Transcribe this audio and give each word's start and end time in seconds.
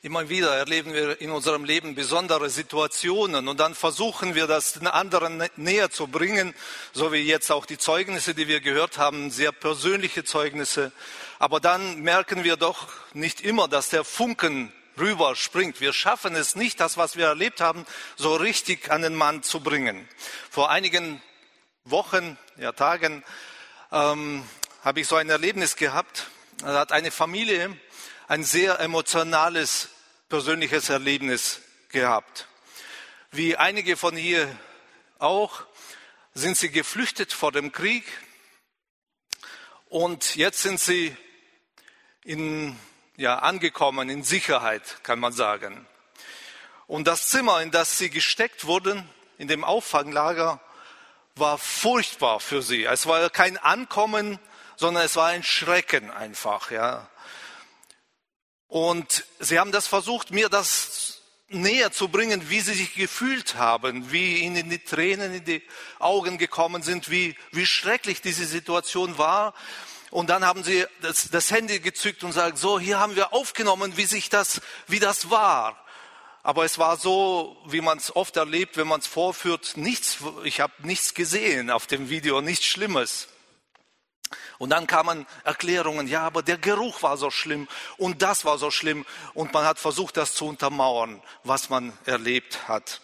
Immer 0.00 0.28
wieder 0.28 0.54
erleben 0.54 0.92
wir 0.94 1.20
in 1.20 1.32
unserem 1.32 1.64
Leben 1.64 1.96
besondere 1.96 2.50
Situationen 2.50 3.48
und 3.48 3.58
dann 3.58 3.74
versuchen 3.74 4.36
wir 4.36 4.46
das 4.46 4.74
den 4.74 4.86
anderen 4.86 5.42
näher 5.56 5.90
zu 5.90 6.06
bringen, 6.06 6.54
so 6.92 7.12
wie 7.12 7.16
jetzt 7.16 7.50
auch 7.50 7.66
die 7.66 7.78
Zeugnisse, 7.78 8.32
die 8.32 8.46
wir 8.46 8.60
gehört 8.60 8.96
haben, 8.96 9.32
sehr 9.32 9.50
persönliche 9.50 10.22
Zeugnisse. 10.22 10.92
Aber 11.40 11.58
dann 11.58 12.00
merken 12.00 12.44
wir 12.44 12.56
doch 12.56 12.86
nicht 13.12 13.40
immer, 13.40 13.66
dass 13.66 13.88
der 13.88 14.04
Funken 14.04 14.72
rüberspringt. 15.00 15.80
Wir 15.80 15.92
schaffen 15.92 16.36
es 16.36 16.54
nicht, 16.54 16.78
das, 16.78 16.96
was 16.96 17.16
wir 17.16 17.26
erlebt 17.26 17.60
haben, 17.60 17.84
so 18.14 18.36
richtig 18.36 18.92
an 18.92 19.02
den 19.02 19.16
Mann 19.16 19.42
zu 19.42 19.58
bringen. 19.58 20.08
Vor 20.48 20.70
einigen 20.70 21.20
Wochen, 21.82 22.38
ja 22.56 22.70
Tagen, 22.70 23.24
ähm, 23.90 24.44
habe 24.84 25.00
ich 25.00 25.08
so 25.08 25.16
ein 25.16 25.28
Erlebnis 25.28 25.74
gehabt. 25.74 26.28
Da 26.58 26.78
hat 26.78 26.92
eine 26.92 27.10
Familie 27.10 27.76
ein 28.28 28.44
sehr 28.44 28.78
emotionales, 28.80 29.88
persönliches 30.28 30.90
Erlebnis 30.90 31.62
gehabt. 31.88 32.46
Wie 33.30 33.56
einige 33.56 33.96
von 33.96 34.14
hier 34.16 34.54
auch, 35.18 35.62
sind 36.34 36.56
sie 36.56 36.70
geflüchtet 36.70 37.32
vor 37.32 37.52
dem 37.52 37.72
Krieg 37.72 38.04
und 39.88 40.36
jetzt 40.36 40.62
sind 40.62 40.78
sie 40.78 41.16
in, 42.22 42.78
ja, 43.16 43.38
angekommen 43.38 44.10
in 44.10 44.22
Sicherheit, 44.22 45.02
kann 45.02 45.18
man 45.18 45.32
sagen. 45.32 45.86
Und 46.86 47.06
das 47.06 47.30
Zimmer, 47.30 47.62
in 47.62 47.70
das 47.70 47.96
sie 47.96 48.10
gesteckt 48.10 48.66
wurden, 48.66 49.08
in 49.38 49.48
dem 49.48 49.64
Auffanglager, 49.64 50.60
war 51.34 51.56
furchtbar 51.56 52.40
für 52.40 52.60
sie. 52.60 52.84
Es 52.84 53.06
war 53.06 53.30
kein 53.30 53.56
Ankommen, 53.56 54.38
sondern 54.76 55.04
es 55.04 55.16
war 55.16 55.28
ein 55.28 55.42
Schrecken 55.42 56.10
einfach, 56.10 56.70
ja. 56.70 57.08
Und 58.68 59.24
sie 59.40 59.58
haben 59.58 59.72
das 59.72 59.86
versucht, 59.86 60.30
mir 60.30 60.48
das 60.48 61.22
näher 61.48 61.90
zu 61.90 62.08
bringen, 62.08 62.50
wie 62.50 62.60
sie 62.60 62.74
sich 62.74 62.94
gefühlt 62.94 63.56
haben, 63.56 64.12
wie 64.12 64.38
ihnen 64.38 64.68
die 64.68 64.78
Tränen 64.78 65.34
in 65.34 65.44
die 65.44 65.62
Augen 65.98 66.36
gekommen 66.36 66.82
sind, 66.82 67.10
wie, 67.10 67.34
wie 67.52 67.64
schrecklich 67.64 68.20
diese 68.20 68.44
Situation 68.44 69.16
war. 69.16 69.54
Und 70.10 70.30
dann 70.30 70.44
haben 70.44 70.62
sie 70.62 70.84
das, 71.00 71.30
das 71.30 71.50
Handy 71.50 71.80
gezückt 71.80 72.22
und 72.22 72.32
sagt, 72.32 72.58
so, 72.58 72.78
hier 72.78 72.98
haben 72.98 73.16
wir 73.16 73.32
aufgenommen, 73.32 73.96
wie 73.96 74.04
sich 74.04 74.28
das, 74.28 74.60
wie 74.86 75.00
das 75.00 75.30
war. 75.30 75.82
Aber 76.42 76.64
es 76.64 76.78
war 76.78 76.96
so, 76.96 77.56
wie 77.66 77.80
man 77.80 77.98
es 77.98 78.14
oft 78.14 78.36
erlebt, 78.36 78.76
wenn 78.76 78.88
man 78.88 79.00
es 79.00 79.06
vorführt, 79.06 79.76
nichts, 79.76 80.18
ich 80.44 80.60
habe 80.60 80.72
nichts 80.82 81.14
gesehen 81.14 81.70
auf 81.70 81.86
dem 81.86 82.10
Video, 82.10 82.40
nichts 82.40 82.66
Schlimmes. 82.66 83.28
Und 84.58 84.70
dann 84.70 84.86
kamen 84.86 85.26
Erklärungen, 85.44 86.08
ja, 86.08 86.22
aber 86.22 86.42
der 86.42 86.58
Geruch 86.58 87.02
war 87.02 87.16
so 87.16 87.30
schlimm 87.30 87.68
und 87.96 88.22
das 88.22 88.44
war 88.44 88.58
so 88.58 88.70
schlimm. 88.70 89.06
Und 89.34 89.52
man 89.52 89.64
hat 89.64 89.78
versucht, 89.78 90.16
das 90.16 90.34
zu 90.34 90.46
untermauern, 90.46 91.22
was 91.44 91.70
man 91.70 91.96
erlebt 92.04 92.68
hat. 92.68 93.00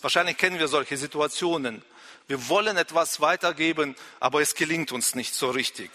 Wahrscheinlich 0.00 0.36
kennen 0.36 0.58
wir 0.58 0.68
solche 0.68 0.96
Situationen. 0.96 1.82
Wir 2.26 2.48
wollen 2.48 2.76
etwas 2.76 3.20
weitergeben, 3.20 3.96
aber 4.20 4.40
es 4.40 4.54
gelingt 4.54 4.92
uns 4.92 5.14
nicht 5.14 5.34
so 5.34 5.50
richtig. 5.50 5.90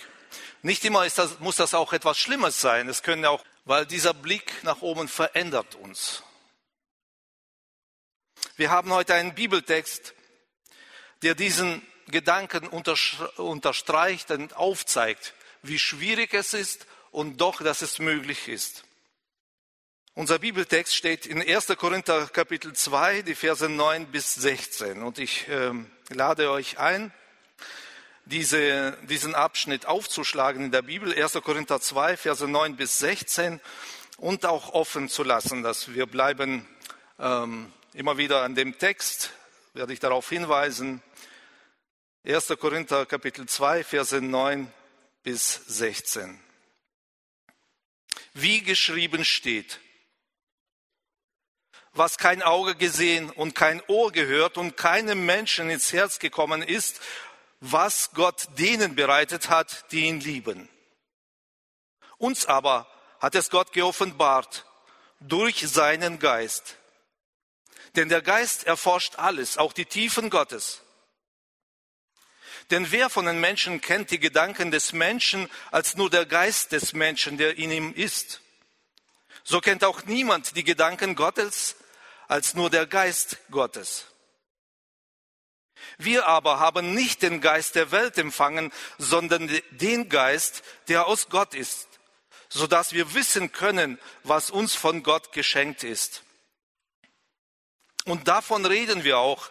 Nicht 0.62 0.84
immer 0.86 1.08
das, 1.08 1.40
muss 1.40 1.58
das 1.58 1.74
auch 1.74 1.94
etwas 1.94 2.18
Schlimmes 2.18 2.60
sein. 2.60 2.90
Es 2.90 3.04
können 3.04 3.26
auch, 3.26 3.44
weil 3.66 3.86
dieser 3.86 4.14
Blick 4.14 4.64
nach 4.64 4.82
oben 4.82 5.08
verändert 5.08 5.76
uns. 5.76 6.24
Wir 8.56 8.72
haben 8.72 8.92
heute 8.92 9.14
einen 9.14 9.36
Bibeltext, 9.36 10.14
der 11.22 11.36
diesen 11.36 11.86
Gedanken 12.08 12.68
unterstreicht 12.68 14.32
und 14.32 14.56
aufzeigt, 14.56 15.34
wie 15.62 15.80
schwierig 15.80 16.34
es 16.34 16.54
ist 16.54 16.88
und 17.12 17.42
doch, 17.42 17.62
dass 17.62 17.82
es 17.82 18.00
möglich 18.00 18.48
ist. 18.48 18.84
Unser 20.14 20.40
Bibeltext 20.40 20.96
steht 20.96 21.28
in 21.28 21.42
1. 21.42 21.68
Korinther 21.78 22.28
Kapitel 22.28 22.74
2, 22.74 23.22
die 23.22 23.36
Verse 23.36 23.70
9 23.70 24.08
bis 24.08 24.34
16. 24.34 25.04
Und 25.04 25.20
ich 25.20 25.48
äh, 25.48 25.72
lade 26.10 26.50
euch 26.50 26.80
ein, 26.80 27.14
diese, 28.26 28.98
diesen 29.04 29.36
Abschnitt 29.36 29.86
aufzuschlagen 29.86 30.66
in 30.66 30.72
der 30.72 30.82
Bibel, 30.82 31.14
1. 31.14 31.34
Korinther 31.44 31.80
2, 31.80 32.18
Verse 32.18 32.48
9 32.48 32.76
bis 32.76 32.98
16, 32.98 33.62
und 34.18 34.46
auch 34.46 34.74
offen 34.74 35.08
zu 35.08 35.24
lassen, 35.24 35.62
dass 35.62 35.94
wir 35.94 36.08
bleiben 36.08 36.68
ähm, 37.20 37.72
immer 37.94 38.18
wieder 38.18 38.42
an 38.42 38.56
dem 38.56 38.78
Text, 38.80 39.34
werde 39.76 39.94
ich 39.94 40.00
darauf 40.00 40.28
hinweisen, 40.30 41.04
1. 42.28 42.58
Korinther 42.60 43.06
Kapitel 43.06 43.48
2, 43.48 43.86
Verse 43.86 44.22
9 44.22 44.70
bis 45.24 45.62
16. 45.68 46.38
Wie 48.34 48.62
geschrieben 48.64 49.24
steht, 49.24 49.80
was 51.94 52.18
kein 52.18 52.44
Auge 52.44 52.76
gesehen 52.76 53.30
und 53.30 53.56
kein 53.56 53.82
Ohr 53.88 54.12
gehört 54.12 54.58
und 54.58 54.76
keinem 54.76 55.26
Menschen 55.26 55.70
ins 55.70 55.94
Herz 55.94 56.20
gekommen 56.20 56.64
ist, 56.64 57.00
was 57.62 58.12
Gott 58.12 58.50
denen 58.58 58.96
bereitet 58.96 59.48
hat, 59.48 59.90
die 59.94 60.02
ihn 60.02 60.20
lieben. 60.20 60.68
Uns 62.18 62.46
aber 62.46 62.90
hat 63.22 63.36
es 63.36 63.50
Gott 63.50 63.72
geoffenbart 63.72 64.66
durch 65.22 65.66
seinen 65.66 66.20
Geist. 66.20 66.76
Denn 67.96 68.10
der 68.10 68.22
Geist 68.22 68.66
erforscht 68.66 69.16
alles, 69.16 69.58
auch 69.58 69.72
die 69.72 69.86
Tiefen 69.86 70.30
Gottes. 70.30 70.82
Denn 72.70 72.92
wer 72.92 73.10
von 73.10 73.26
den 73.26 73.40
Menschen 73.40 73.80
kennt 73.80 74.12
die 74.12 74.20
Gedanken 74.20 74.72
des 74.72 74.92
Menschen 74.92 75.50
als 75.72 75.96
nur 75.96 76.10
der 76.10 76.26
Geist 76.26 76.74
des 76.74 76.94
Menschen, 76.94 77.38
der 77.38 77.58
in 77.58 77.72
ihm 77.72 77.94
ist? 77.94 78.42
So 79.44 79.62
kennt 79.62 79.86
auch 79.86 80.04
niemand 80.04 80.58
die 80.58 80.66
Gedanken 80.66 81.16
Gottes 81.16 81.78
als 82.28 82.54
nur 82.54 82.70
der 82.70 82.86
Geist 82.86 83.38
Gottes. 83.50 84.06
Wir 85.98 86.28
aber 86.28 86.60
haben 86.60 86.94
nicht 86.94 87.22
den 87.22 87.40
Geist 87.40 87.76
der 87.76 87.92
Welt 87.92 88.18
empfangen, 88.18 88.74
sondern 88.98 89.50
den 89.72 90.10
Geist, 90.10 90.64
der 90.90 91.08
aus 91.08 91.30
Gott 91.30 91.54
ist, 91.54 91.88
so 92.50 92.68
dass 92.68 92.92
wir 92.92 93.14
wissen 93.14 93.52
können, 93.52 94.00
was 94.24 94.52
uns 94.52 94.76
von 94.76 95.04
Gott 95.04 95.32
geschenkt 95.32 95.84
ist. 95.84 96.24
Und 98.06 98.28
davon 98.28 98.66
reden 98.66 99.04
wir 99.04 99.18
auch, 99.18 99.50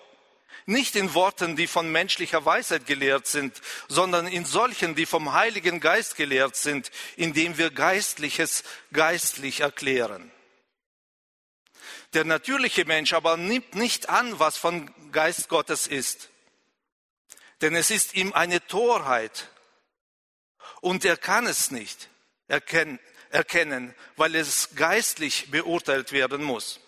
nicht 0.64 0.96
in 0.96 1.14
Worten, 1.14 1.56
die 1.56 1.66
von 1.66 1.90
menschlicher 1.92 2.44
Weisheit 2.44 2.86
gelehrt 2.86 3.26
sind, 3.26 3.60
sondern 3.88 4.26
in 4.26 4.44
solchen, 4.44 4.94
die 4.94 5.06
vom 5.06 5.32
Heiligen 5.32 5.80
Geist 5.80 6.16
gelehrt 6.16 6.56
sind, 6.56 6.90
indem 7.16 7.58
wir 7.58 7.70
Geistliches 7.70 8.64
geistlich 8.92 9.60
erklären. 9.60 10.32
Der 12.14 12.24
natürliche 12.24 12.84
Mensch 12.84 13.12
aber 13.12 13.36
nimmt 13.36 13.74
nicht 13.74 14.08
an, 14.08 14.38
was 14.38 14.56
von 14.56 14.90
Geist 15.12 15.48
Gottes 15.48 15.86
ist, 15.86 16.30
denn 17.60 17.74
es 17.74 17.90
ist 17.90 18.14
ihm 18.14 18.32
eine 18.32 18.66
Torheit 18.66 19.50
und 20.80 21.04
er 21.04 21.16
kann 21.16 21.46
es 21.46 21.70
nicht 21.70 22.08
erkennen, 22.48 23.94
weil 24.16 24.34
es 24.34 24.70
geistlich 24.76 25.50
beurteilt 25.50 26.12
werden 26.12 26.42
muss. 26.42 26.80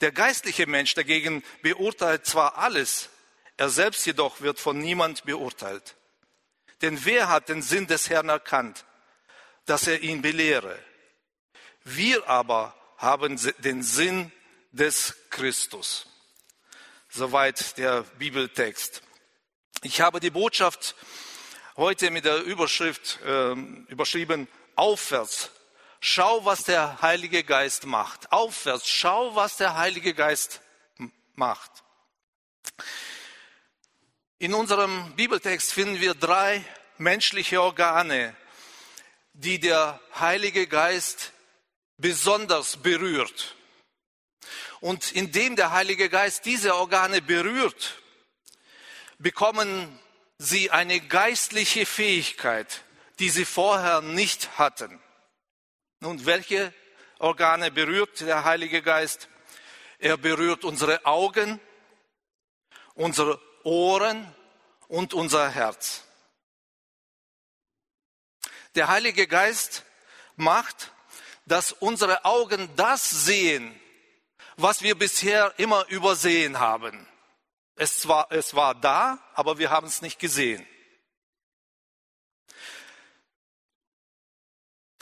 Der 0.00 0.12
geistliche 0.12 0.66
Mensch 0.66 0.94
dagegen 0.94 1.42
beurteilt 1.62 2.26
zwar 2.26 2.58
alles, 2.58 3.08
er 3.56 3.68
selbst 3.68 4.04
jedoch 4.06 4.40
wird 4.40 4.58
von 4.58 4.78
niemand 4.78 5.24
beurteilt. 5.24 5.96
Denn 6.80 7.04
wer 7.04 7.28
hat 7.28 7.48
den 7.48 7.62
Sinn 7.62 7.86
des 7.86 8.10
Herrn 8.10 8.28
erkannt, 8.28 8.84
dass 9.66 9.86
er 9.86 10.00
ihn 10.00 10.22
belehre? 10.22 10.78
Wir 11.84 12.28
aber 12.28 12.74
haben 12.98 13.38
den 13.58 13.82
Sinn 13.82 14.32
des 14.72 15.14
Christus. 15.30 16.06
Soweit 17.08 17.76
der 17.78 18.02
Bibeltext. 18.18 19.02
Ich 19.82 20.00
habe 20.00 20.18
die 20.18 20.30
Botschaft 20.30 20.94
heute 21.76 22.10
mit 22.10 22.24
der 22.24 22.42
Überschrift 22.42 23.20
äh, 23.24 23.52
überschrieben, 23.88 24.48
aufwärts 24.76 25.50
Schau, 26.04 26.44
was 26.44 26.64
der 26.64 27.00
Heilige 27.00 27.44
Geist 27.44 27.86
macht. 27.86 28.32
Aufwärts, 28.32 28.88
schau, 28.88 29.36
was 29.36 29.56
der 29.56 29.76
Heilige 29.76 30.14
Geist 30.14 30.60
macht. 31.36 31.70
In 34.40 34.52
unserem 34.52 35.14
Bibeltext 35.14 35.72
finden 35.72 36.00
wir 36.00 36.14
drei 36.14 36.64
menschliche 36.98 37.62
Organe, 37.62 38.34
die 39.32 39.60
der 39.60 40.00
Heilige 40.18 40.66
Geist 40.66 41.30
besonders 41.98 42.78
berührt. 42.78 43.54
Und 44.80 45.12
indem 45.12 45.54
der 45.54 45.70
Heilige 45.70 46.08
Geist 46.08 46.46
diese 46.46 46.74
Organe 46.74 47.22
berührt, 47.22 48.02
bekommen 49.18 50.00
sie 50.36 50.72
eine 50.72 51.00
geistliche 51.00 51.86
Fähigkeit, 51.86 52.82
die 53.20 53.30
sie 53.30 53.44
vorher 53.44 54.00
nicht 54.00 54.58
hatten. 54.58 55.00
Nun, 56.02 56.26
welche 56.26 56.74
Organe 57.20 57.70
berührt 57.70 58.22
der 58.22 58.42
Heilige 58.42 58.82
Geist? 58.82 59.28
Er 60.00 60.16
berührt 60.16 60.64
unsere 60.64 61.06
Augen, 61.06 61.60
unsere 62.94 63.40
Ohren 63.62 64.34
und 64.88 65.14
unser 65.14 65.48
Herz. 65.48 66.02
Der 68.74 68.88
Heilige 68.88 69.28
Geist 69.28 69.84
macht, 70.34 70.90
dass 71.46 71.70
unsere 71.70 72.24
Augen 72.24 72.68
das 72.74 73.08
sehen, 73.08 73.80
was 74.56 74.82
wir 74.82 74.98
bisher 74.98 75.54
immer 75.56 75.86
übersehen 75.86 76.58
haben. 76.58 77.06
Es 77.76 78.08
war, 78.08 78.26
es 78.32 78.56
war 78.56 78.74
da, 78.74 79.20
aber 79.34 79.58
wir 79.58 79.70
haben 79.70 79.86
es 79.86 80.02
nicht 80.02 80.18
gesehen. 80.18 80.66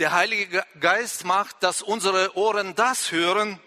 Der 0.00 0.12
Heilige 0.12 0.64
Geist 0.81 1.26
macht, 1.26 1.62
dass 1.62 1.82
unsere 1.82 2.35
Ohren 2.35 2.75
das 2.75 3.12
hören, 3.12 3.61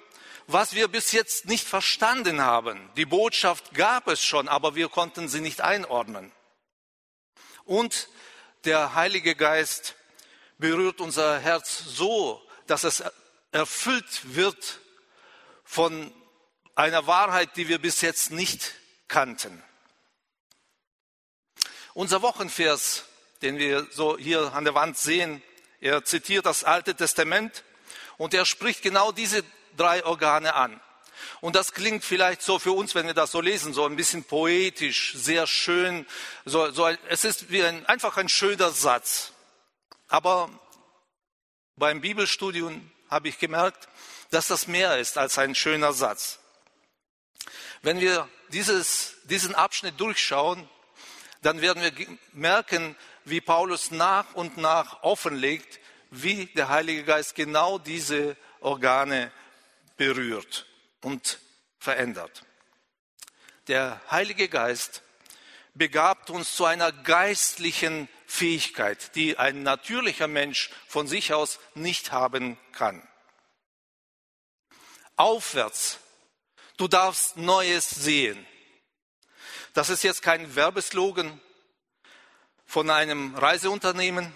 was 0.48 0.74
wir 0.74 0.88
bis 0.88 1.12
jetzt 1.12 1.46
nicht 1.46 1.68
verstanden 1.68 2.42
haben. 2.42 2.90
Die 2.98 3.06
Botschaft 3.06 3.76
gab 3.76 4.08
es 4.08 4.26
schon, 4.26 4.48
aber 4.48 4.74
wir 4.74 4.90
konnten 4.90 5.30
sie 5.30 5.42
nicht 5.42 5.62
einordnen. 5.62 6.32
Und 7.66 8.10
der 8.66 8.96
Heilige 8.96 9.36
Geist 9.36 9.94
berührt 10.58 11.02
unser 11.02 11.38
Herz 11.38 11.84
so, 11.86 12.42
dass 12.66 12.84
es 12.84 13.04
erfüllt 13.52 14.34
wird 14.36 14.80
von 15.64 16.12
einer 16.74 17.06
Wahrheit, 17.06 17.56
die 17.58 17.68
wir 17.68 17.78
bis 17.78 18.02
jetzt 18.02 18.32
nicht 18.32 18.74
kannten. 19.08 19.64
Unser 21.94 22.24
Wochenvers, 22.24 23.06
den 23.44 23.60
wir 23.60 23.86
so 23.92 24.18
hier 24.18 24.52
an 24.54 24.64
der 24.64 24.74
Wand 24.74 24.98
sehen, 24.98 25.44
er 25.84 26.06
zitiert 26.06 26.46
das 26.46 26.64
Alte 26.64 26.96
Testament 26.96 27.66
und 28.16 28.34
er 28.34 28.46
spricht 28.46 28.82
genau 28.84 29.12
diese 29.12 29.44
drei 29.76 30.06
Organe 30.06 30.54
an. 30.54 30.80
Und 31.42 31.58
das 31.58 31.74
klingt 31.74 32.06
vielleicht 32.06 32.42
so 32.42 32.58
für 32.58 32.72
uns, 32.72 32.96
wenn 32.96 33.06
wir 33.06 33.14
das 33.14 33.32
so 33.32 33.42
lesen, 33.42 33.74
so 33.74 33.86
ein 33.86 33.98
bisschen 33.98 34.24
poetisch, 34.24 35.14
sehr 35.14 35.46
schön. 35.46 36.06
So, 36.46 36.72
so, 36.72 36.88
es 37.10 37.26
ist 37.26 37.52
wie 37.52 37.64
ein, 37.64 37.86
einfach 37.86 38.16
ein 38.16 38.30
schöner 38.30 38.70
Satz. 38.70 39.34
Aber 40.08 40.50
beim 41.76 42.00
Bibelstudium 42.00 42.90
habe 43.10 43.28
ich 43.28 43.38
gemerkt, 43.38 43.90
dass 44.32 44.48
das 44.48 44.68
mehr 44.68 45.00
ist 45.00 45.18
als 45.18 45.38
ein 45.38 45.54
schöner 45.54 45.92
Satz. 45.92 46.40
Wenn 47.82 48.00
wir 48.00 48.30
dieses, 48.50 49.16
diesen 49.26 49.54
Abschnitt 49.54 50.00
durchschauen, 50.00 50.70
dann 51.42 51.60
werden 51.60 51.84
wir 51.84 52.18
merken, 52.32 52.96
wie 53.26 53.42
Paulus 53.42 53.92
nach 53.92 54.34
und 54.34 54.58
nach 54.58 55.04
offenlegt, 55.04 55.80
wie 56.12 56.46
der 56.48 56.70
Heilige 56.70 57.04
Geist 57.04 57.36
genau 57.36 57.80
diese 57.80 58.38
Organe 58.60 59.32
berührt 59.98 60.66
und 61.02 61.40
verändert. 61.80 62.44
Der 63.68 64.02
Heilige 64.12 64.50
Geist 64.50 65.02
begabt 65.74 66.30
uns 66.30 66.56
zu 66.56 66.66
einer 66.66 66.92
geistlichen 66.92 68.08
Fähigkeit, 68.28 69.16
die 69.16 69.38
ein 69.38 69.64
natürlicher 69.64 70.28
Mensch 70.28 70.70
von 70.88 71.08
sich 71.08 71.34
aus 71.34 71.60
nicht 71.74 72.12
haben 72.12 72.58
kann. 72.72 73.08
Aufwärts, 75.16 76.00
du 76.78 76.88
darfst 76.88 77.38
Neues 77.38 77.90
sehen. 77.90 78.46
Das 79.74 79.90
ist 79.90 80.04
jetzt 80.04 80.22
kein 80.22 80.56
Werbeslogan 80.56 81.40
von 82.74 82.90
einem 82.90 83.36
Reiseunternehmen. 83.36 84.34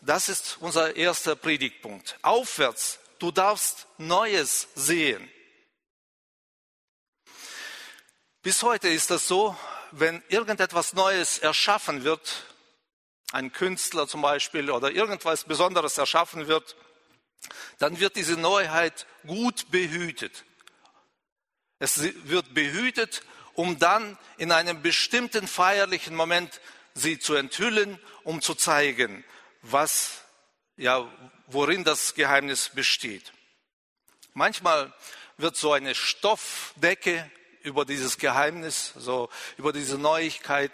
Das 0.00 0.30
ist 0.30 0.56
unser 0.60 0.96
erster 0.96 1.36
Predigtpunkt. 1.36 2.18
Aufwärts, 2.22 2.98
du 3.18 3.30
darfst 3.30 3.86
Neues 3.98 4.68
sehen. 4.74 5.30
Bis 8.40 8.62
heute 8.62 8.88
ist 8.88 9.10
das 9.10 9.28
so, 9.28 9.54
wenn 9.90 10.22
irgendetwas 10.30 10.94
Neues 10.94 11.36
erschaffen 11.36 12.04
wird, 12.04 12.46
ein 13.32 13.52
Künstler 13.52 14.08
zum 14.08 14.22
Beispiel 14.22 14.70
oder 14.70 14.90
irgendwas 14.90 15.44
Besonderes 15.44 15.98
erschaffen 15.98 16.48
wird, 16.48 16.74
dann 17.78 18.00
wird 18.00 18.16
diese 18.16 18.38
Neuheit 18.38 19.06
gut 19.26 19.70
behütet. 19.70 20.46
Es 21.78 22.00
wird 22.00 22.54
behütet, 22.54 23.22
um 23.52 23.78
dann 23.78 24.16
in 24.38 24.52
einem 24.52 24.80
bestimmten 24.80 25.46
feierlichen 25.46 26.16
Moment 26.16 26.62
sie 26.98 27.18
zu 27.18 27.34
enthüllen, 27.34 27.98
um 28.24 28.42
zu 28.42 28.54
zeigen, 28.54 29.24
was, 29.62 30.22
ja, 30.76 31.10
worin 31.46 31.84
das 31.84 32.14
Geheimnis 32.14 32.70
besteht. 32.70 33.32
Manchmal 34.34 34.92
wird 35.36 35.56
so 35.56 35.72
eine 35.72 35.94
Stoffdecke 35.94 37.30
über 37.62 37.84
dieses 37.84 38.18
Geheimnis, 38.18 38.92
so 38.96 39.28
über 39.56 39.72
diese 39.72 39.98
Neuigkeit 39.98 40.72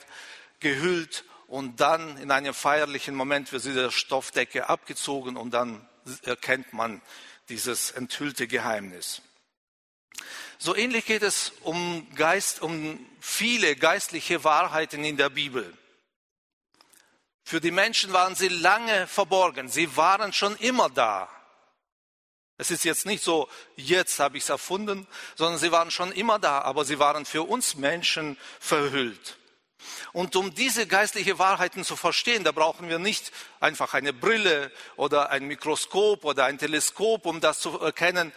gehüllt 0.60 1.24
und 1.46 1.80
dann 1.80 2.16
in 2.18 2.30
einem 2.30 2.54
feierlichen 2.54 3.14
Moment 3.14 3.52
wird 3.52 3.64
diese 3.64 3.90
Stoffdecke 3.90 4.68
abgezogen 4.68 5.36
und 5.36 5.52
dann 5.52 5.86
erkennt 6.22 6.72
man 6.72 7.00
dieses 7.48 7.90
enthüllte 7.90 8.46
Geheimnis. 8.46 9.22
So 10.58 10.74
ähnlich 10.74 11.04
geht 11.04 11.22
es 11.22 11.52
um 11.60 12.06
Geist, 12.14 12.62
um 12.62 13.04
viele 13.20 13.76
geistliche 13.76 14.44
Wahrheiten 14.44 15.04
in 15.04 15.16
der 15.16 15.28
Bibel. 15.28 15.76
Für 17.44 17.60
die 17.60 17.70
Menschen 17.70 18.12
waren 18.12 18.34
sie 18.34 18.48
lange 18.48 19.06
verborgen. 19.06 19.68
Sie 19.68 19.96
waren 19.96 20.32
schon 20.32 20.56
immer 20.56 20.88
da. 20.88 21.28
Es 22.56 22.70
ist 22.70 22.84
jetzt 22.84 23.04
nicht 23.04 23.22
so, 23.22 23.48
jetzt 23.76 24.18
habe 24.18 24.38
ich 24.38 24.44
es 24.44 24.48
erfunden, 24.48 25.06
sondern 25.34 25.58
sie 25.58 25.72
waren 25.72 25.90
schon 25.90 26.12
immer 26.12 26.38
da, 26.38 26.60
aber 26.60 26.84
sie 26.84 26.98
waren 26.98 27.26
für 27.26 27.42
uns 27.42 27.74
Menschen 27.74 28.38
verhüllt. 28.60 29.36
Und 30.12 30.36
um 30.36 30.54
diese 30.54 30.86
geistliche 30.86 31.38
Wahrheiten 31.38 31.84
zu 31.84 31.96
verstehen, 31.96 32.44
da 32.44 32.52
brauchen 32.52 32.88
wir 32.88 32.98
nicht 32.98 33.32
einfach 33.60 33.92
eine 33.92 34.12
Brille 34.12 34.70
oder 34.96 35.30
ein 35.30 35.44
Mikroskop 35.44 36.24
oder 36.24 36.44
ein 36.46 36.58
Teleskop, 36.58 37.26
um 37.26 37.40
das 37.40 37.60
zu 37.60 37.78
erkennen, 37.80 38.32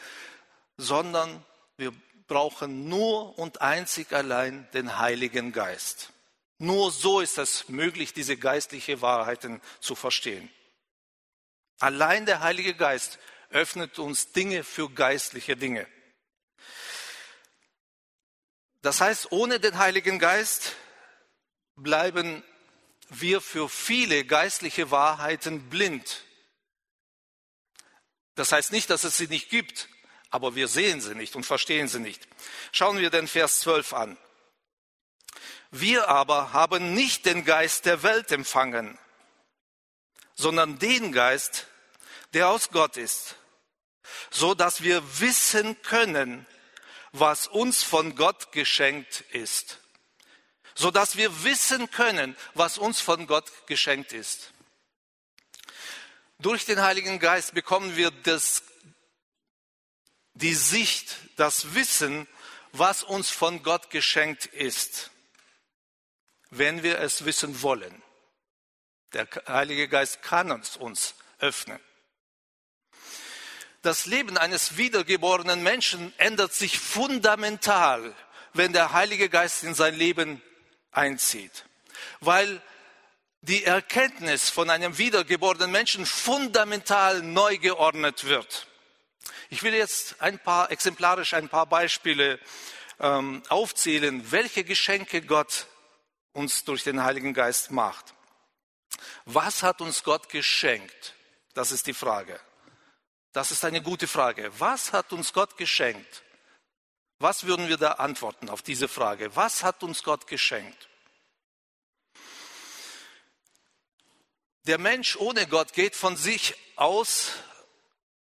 sondern 0.78 1.46
wir 1.78 1.94
brauchen 2.28 2.90
nur 2.90 3.38
und 3.40 3.62
einzig 3.62 4.12
allein 4.12 4.68
den 4.74 4.98
Heiligen 4.98 5.54
Geist. 5.54 6.12
Nur 6.60 6.92
so 6.92 7.20
ist 7.20 7.38
es 7.38 7.70
möglich, 7.70 8.14
diese 8.14 8.38
geistliche 8.38 9.02
Wahrheiten 9.02 9.62
zu 9.80 9.96
verstehen. 9.96 10.50
Allein 11.80 12.26
der 12.26 12.42
Heilige 12.42 12.74
Geist 12.74 13.20
öffnet 13.50 14.00
uns 14.00 14.32
Dinge 14.32 14.64
für 14.64 14.90
geistliche 14.90 15.56
Dinge. 15.56 15.88
Das 18.82 19.02
heißt, 19.02 19.32
ohne 19.32 19.60
den 19.60 19.78
Heiligen 19.78 20.18
Geist 20.18 20.76
bleiben 21.76 22.44
wir 23.10 23.42
für 23.42 23.70
viele 23.70 24.26
geistliche 24.26 24.92
Wahrheiten 24.92 25.70
blind. 25.70 26.24
Das 28.36 28.52
heißt 28.52 28.72
nicht, 28.72 28.90
dass 28.90 29.04
es 29.04 29.18
sie 29.18 29.28
nicht 29.28 29.50
gibt, 29.50 29.90
aber 30.30 30.56
wir 30.56 30.68
sehen 30.68 31.02
sie 31.02 31.16
nicht 31.16 31.36
und 31.36 31.46
verstehen 31.46 31.88
sie 31.88 32.00
nicht. 32.00 32.28
Schauen 32.72 32.98
wir 32.98 33.10
den 33.10 33.28
Vers 33.28 33.62
12 33.62 33.94
an. 33.94 34.18
Wir 35.72 36.08
aber 36.08 36.54
haben 36.54 36.94
nicht 36.94 37.26
den 37.26 37.44
Geist 37.44 37.86
der 37.86 38.04
Welt 38.04 38.32
empfangen, 38.32 38.98
sondern 40.36 40.80
den 40.80 41.12
Geist, 41.12 41.68
der 42.34 42.50
aus 42.50 42.70
Gott 42.70 42.98
ist, 42.98 43.36
so 44.30 44.54
dass 44.54 44.84
wir 44.84 45.20
wissen 45.20 45.82
können, 45.82 46.46
was 47.12 47.48
uns 47.48 47.84
von 47.84 48.16
Gott 48.16 48.52
geschenkt 48.52 49.22
ist. 49.32 49.80
So 50.76 50.92
dass 50.92 51.18
wir 51.18 51.44
wissen 51.44 51.90
können, 51.90 52.38
was 52.54 52.78
uns 52.78 53.02
von 53.02 53.26
Gott 53.28 53.52
geschenkt 53.66 54.14
ist. 54.14 54.54
Durch 56.40 56.66
den 56.66 56.82
Heiligen 56.82 57.18
Geist 57.18 57.56
bekommen 57.56 57.96
wir 57.96 58.12
das, 58.12 58.62
die 60.36 60.54
Sicht, 60.54 61.18
das 61.36 61.74
Wissen, 61.74 62.28
was 62.74 63.02
uns 63.02 63.32
von 63.32 63.64
Gott 63.64 63.90
geschenkt 63.90 64.46
ist, 64.46 65.10
wenn 66.50 66.84
wir 66.84 67.00
es 67.00 67.26
wissen 67.26 67.62
wollen. 67.62 68.02
Der 69.14 69.28
Heilige 69.48 69.88
Geist 69.88 70.22
kann 70.22 70.52
uns, 70.52 70.78
uns 70.78 71.16
öffnen. 71.40 71.80
Das 73.82 74.06
Leben 74.06 74.38
eines 74.38 74.78
wiedergeborenen 74.78 75.64
Menschen 75.64 76.14
ändert 76.18 76.54
sich 76.54 76.80
fundamental, 76.80 78.14
wenn 78.54 78.74
der 78.74 78.92
Heilige 78.92 79.30
Geist 79.30 79.64
in 79.64 79.76
sein 79.76 79.96
Leben 79.96 80.42
einzieht. 80.92 81.66
Weil 82.20 82.62
die 83.42 83.64
Erkenntnis 83.64 84.50
von 84.50 84.70
einem 84.70 84.98
wiedergeborenen 84.98 85.72
Menschen 85.72 86.06
fundamental 86.06 87.22
neu 87.22 87.58
geordnet 87.58 88.26
wird. 88.26 88.68
Ich 89.50 89.64
will 89.64 89.74
jetzt 89.74 90.22
ein 90.22 90.40
paar, 90.40 90.72
exemplarisch 90.72 91.34
ein 91.34 91.48
paar 91.48 91.68
Beispiele 91.68 92.40
ähm, 93.00 93.44
aufzählen, 93.48 94.32
welche 94.32 94.64
Geschenke 94.64 95.22
Gott 95.22 95.68
uns 96.38 96.64
durch 96.64 96.84
den 96.84 97.04
Heiligen 97.04 97.34
Geist 97.34 97.72
macht. 97.72 98.14
Was 99.26 99.64
hat 99.64 99.82
uns 99.82 100.04
Gott 100.04 100.30
geschenkt? 100.30 101.16
Das 101.54 101.72
ist 101.72 101.88
die 101.88 101.94
Frage. 101.94 102.40
Das 103.34 103.52
ist 103.52 103.66
eine 103.66 103.82
gute 103.82 104.08
Frage. 104.08 104.52
Was 104.60 104.94
hat 104.94 105.12
uns 105.14 105.34
Gott 105.34 105.58
geschenkt? 105.58 106.24
Was 107.20 107.46
würden 107.46 107.68
wir 107.68 107.78
da 107.78 107.94
antworten 107.94 108.50
auf 108.50 108.62
diese 108.62 108.88
Frage? 108.88 109.36
Was 109.36 109.64
hat 109.64 109.82
uns 109.82 110.04
Gott 110.04 110.28
geschenkt? 110.28 110.88
Der 114.66 114.78
Mensch 114.78 115.16
ohne 115.16 115.48
Gott 115.48 115.74
geht 115.74 115.96
von 115.96 116.16
sich 116.16 116.56
aus 116.76 117.32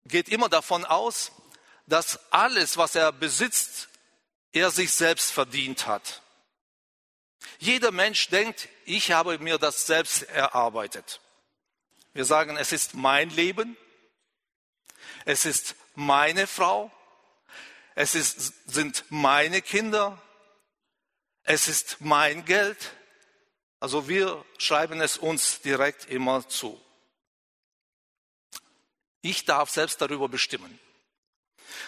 geht 0.06 0.30
immer 0.30 0.48
davon 0.48 0.86
aus, 0.86 1.34
dass 1.86 2.20
alles, 2.32 2.78
was 2.78 2.96
er 2.96 3.12
besitzt, 3.12 3.90
er 4.54 4.72
sich 4.72 4.94
selbst 4.94 5.32
verdient 5.32 5.86
hat. 5.88 6.22
Jeder 7.60 7.92
Mensch 7.92 8.30
denkt, 8.30 8.70
ich 8.86 9.12
habe 9.12 9.39
mir 9.39 9.58
das 9.58 9.86
selbst 9.86 10.24
erarbeitet. 10.24 11.22
Wir 12.13 12.25
sagen, 12.25 12.58
es 12.58 12.72
ist 12.72 12.94
mein 12.94 13.30
Leben, 13.30 13.77
es 15.25 15.46
ist 15.46 15.75
meine 15.96 16.48
Frau, 16.48 16.92
es 17.96 18.16
ist, 18.16 18.70
sind 18.72 19.06
meine 19.10 19.62
Kinder, 19.62 20.22
es 21.44 21.68
ist 21.68 21.98
mein 22.00 22.46
Geld. 22.46 22.92
Also 23.80 24.08
wir 24.08 24.44
schreiben 24.58 25.01
es 25.01 25.18
uns 25.18 25.62
direkt 25.62 26.10
immer 26.10 26.48
zu. 26.48 26.82
Ich 29.22 29.46
darf 29.46 29.70
selbst 29.70 30.01
darüber 30.01 30.30
bestimmen. 30.30 30.80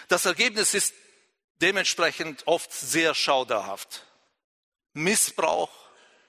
Das 0.08 0.26
Ergebnis 0.26 0.74
ist 0.74 0.94
dementsprechend 1.60 2.46
oft 2.46 2.72
sehr 2.72 3.14
schauderhaft. 3.14 4.06
Missbrauch 4.92 5.70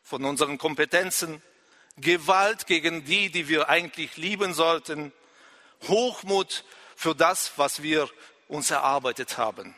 von 0.04 0.26
unseren 0.26 0.58
Kompetenzen, 0.58 1.42
Gewalt 1.98 2.68
gegen 2.68 3.06
die, 3.06 3.30
die 3.30 3.48
wir 3.48 3.70
eigentlich 3.70 4.18
lieben 4.18 4.54
sollten, 4.54 5.12
Hochmut 5.88 6.64
für 6.96 7.16
das, 7.16 7.54
was 7.58 7.82
wir 7.82 8.10
uns 8.48 8.72
erarbeitet 8.72 9.38
haben. 9.38 9.76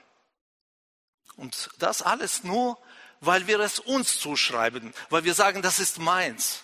Und 1.35 1.69
das 1.79 2.01
alles 2.01 2.43
nur, 2.43 2.77
weil 3.21 3.47
wir 3.47 3.59
es 3.59 3.79
uns 3.79 4.19
zuschreiben, 4.19 4.93
weil 5.09 5.23
wir 5.23 5.33
sagen, 5.33 5.61
das 5.61 5.79
ist 5.79 5.99
meins. 5.99 6.63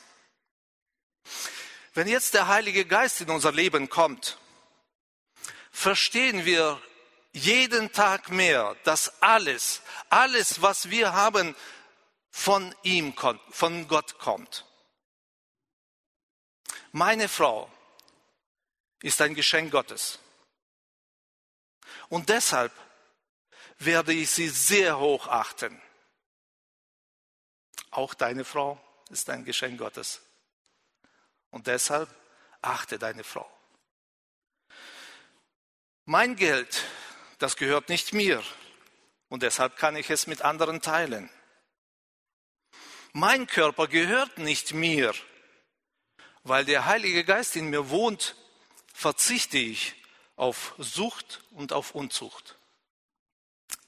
Wenn 1.93 2.07
jetzt 2.07 2.33
der 2.33 2.47
Heilige 2.47 2.85
Geist 2.85 3.21
in 3.21 3.29
unser 3.29 3.51
Leben 3.51 3.89
kommt, 3.89 4.38
verstehen 5.71 6.45
wir 6.45 6.81
jeden 7.31 7.91
Tag 7.91 8.29
mehr, 8.29 8.75
dass 8.83 9.21
alles, 9.21 9.81
alles, 10.09 10.61
was 10.61 10.89
wir 10.89 11.13
haben, 11.13 11.55
von 12.31 12.74
ihm 12.83 13.15
kommt, 13.15 13.41
von 13.53 13.88
Gott 13.88 14.17
kommt. 14.19 14.65
Meine 16.91 17.27
Frau 17.27 17.71
ist 19.01 19.21
ein 19.21 19.36
Geschenk 19.36 19.71
Gottes. 19.71 20.19
Und 22.09 22.29
deshalb 22.29 22.71
werde 23.77 24.13
ich 24.13 24.29
sie 24.31 24.50
sehr 24.50 25.00
hoch 25.00 25.27
achten. 25.27 25.81
Auch 27.91 28.13
deine 28.13 28.45
Frau 28.45 28.79
ist 29.09 29.29
ein 29.29 29.45
Geschenk 29.45 29.79
Gottes. 29.79 30.21
Und 31.51 31.67
deshalb 31.67 32.09
achte 32.62 33.00
deine 33.00 33.24
Frau. 33.24 33.50
Mein 36.05 36.36
Geld, 36.36 36.83
das 37.38 37.55
gehört 37.55 37.89
nicht 37.89 38.13
mir. 38.13 38.43
Und 39.29 39.43
deshalb 39.43 39.77
kann 39.77 39.95
ich 39.95 40.09
es 40.09 40.27
mit 40.27 40.41
anderen 40.41 40.81
teilen. 40.81 41.29
Mein 43.13 43.47
Körper 43.47 43.87
gehört 43.87 44.37
nicht 44.37 44.73
mir. 44.73 45.13
Weil 46.43 46.65
der 46.65 46.85
Heilige 46.85 47.23
Geist 47.23 47.55
in 47.55 47.69
mir 47.69 47.89
wohnt, 47.89 48.35
verzichte 48.93 49.57
ich 49.57 49.95
auf 50.35 50.73
Sucht 50.77 51.41
und 51.51 51.73
auf 51.73 51.95
Unzucht. 51.95 52.55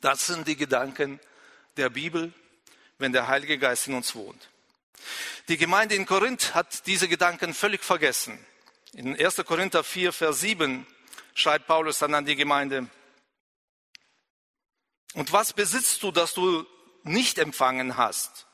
Das 0.01 0.27
sind 0.27 0.47
die 0.47 0.57
Gedanken 0.57 1.19
der 1.77 1.89
Bibel, 1.89 2.33
wenn 2.97 3.13
der 3.13 3.27
Heilige 3.27 3.57
Geist 3.57 3.87
in 3.87 3.93
uns 3.93 4.15
wohnt. 4.15 4.49
Die 5.47 5.57
Gemeinde 5.57 5.95
in 5.95 6.05
Korinth 6.05 6.53
hat 6.53 6.85
diese 6.85 7.07
Gedanken 7.07 7.53
völlig 7.53 7.83
vergessen. 7.83 8.45
In 8.93 9.17
1. 9.19 9.37
Korinther 9.45 9.83
4, 9.83 10.11
Vers 10.11 10.41
7 10.41 10.85
schreibt 11.33 11.67
Paulus 11.67 11.99
dann 11.99 12.13
an 12.13 12.25
die 12.25 12.35
Gemeinde, 12.35 12.89
und 15.13 15.33
was 15.33 15.51
besitzt 15.51 16.03
du, 16.03 16.11
das 16.11 16.33
du 16.33 16.65
nicht 17.03 17.37
empfangen 17.37 17.97
hast? 17.97 18.47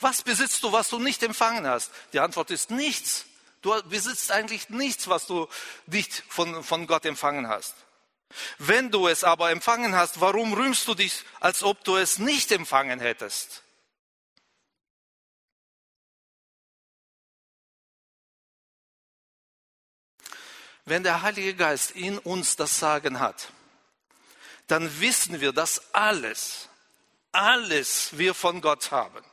Was 0.00 0.22
besitzt 0.22 0.62
du, 0.62 0.72
was 0.72 0.88
du 0.88 0.98
nicht 0.98 1.22
empfangen 1.22 1.66
hast? 1.66 1.90
Die 2.12 2.20
Antwort 2.20 2.50
ist 2.50 2.70
nichts. 2.70 3.26
Du 3.62 3.74
besitzt 3.84 4.30
eigentlich 4.30 4.68
nichts, 4.68 5.08
was 5.08 5.26
du 5.26 5.48
nicht 5.86 6.24
von, 6.28 6.62
von 6.62 6.86
Gott 6.86 7.04
empfangen 7.04 7.48
hast. 7.48 7.74
Wenn 8.58 8.90
du 8.90 9.08
es 9.08 9.24
aber 9.24 9.50
empfangen 9.50 9.94
hast, 9.94 10.20
warum 10.20 10.52
rühmst 10.52 10.86
du 10.86 10.94
dich, 10.94 11.24
als 11.40 11.62
ob 11.62 11.82
du 11.84 11.96
es 11.96 12.18
nicht 12.18 12.52
empfangen 12.52 13.00
hättest? 13.00 13.62
Wenn 20.84 21.02
der 21.02 21.22
Heilige 21.22 21.54
Geist 21.54 21.90
in 21.90 22.18
uns 22.18 22.56
das 22.56 22.78
Sagen 22.78 23.20
hat, 23.20 23.48
dann 24.68 25.00
wissen 25.00 25.40
wir, 25.40 25.52
dass 25.52 25.94
alles, 25.94 26.68
alles 27.32 28.16
wir 28.16 28.34
von 28.34 28.60
Gott 28.60 28.90
haben. 28.90 29.24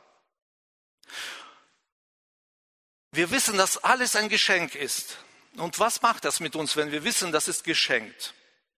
Wir 3.12 3.30
wissen, 3.30 3.56
dass 3.56 3.82
alles 3.82 4.16
ein 4.16 4.28
Geschenk 4.28 4.74
ist. 4.74 5.18
Und 5.56 5.78
was 5.78 6.02
macht 6.02 6.24
das 6.24 6.40
mit 6.40 6.54
uns, 6.54 6.76
wenn 6.76 6.92
wir 6.92 7.04
wissen, 7.04 7.32
das 7.32 7.48
ist 7.48 7.64
geschenkt? 7.64 8.34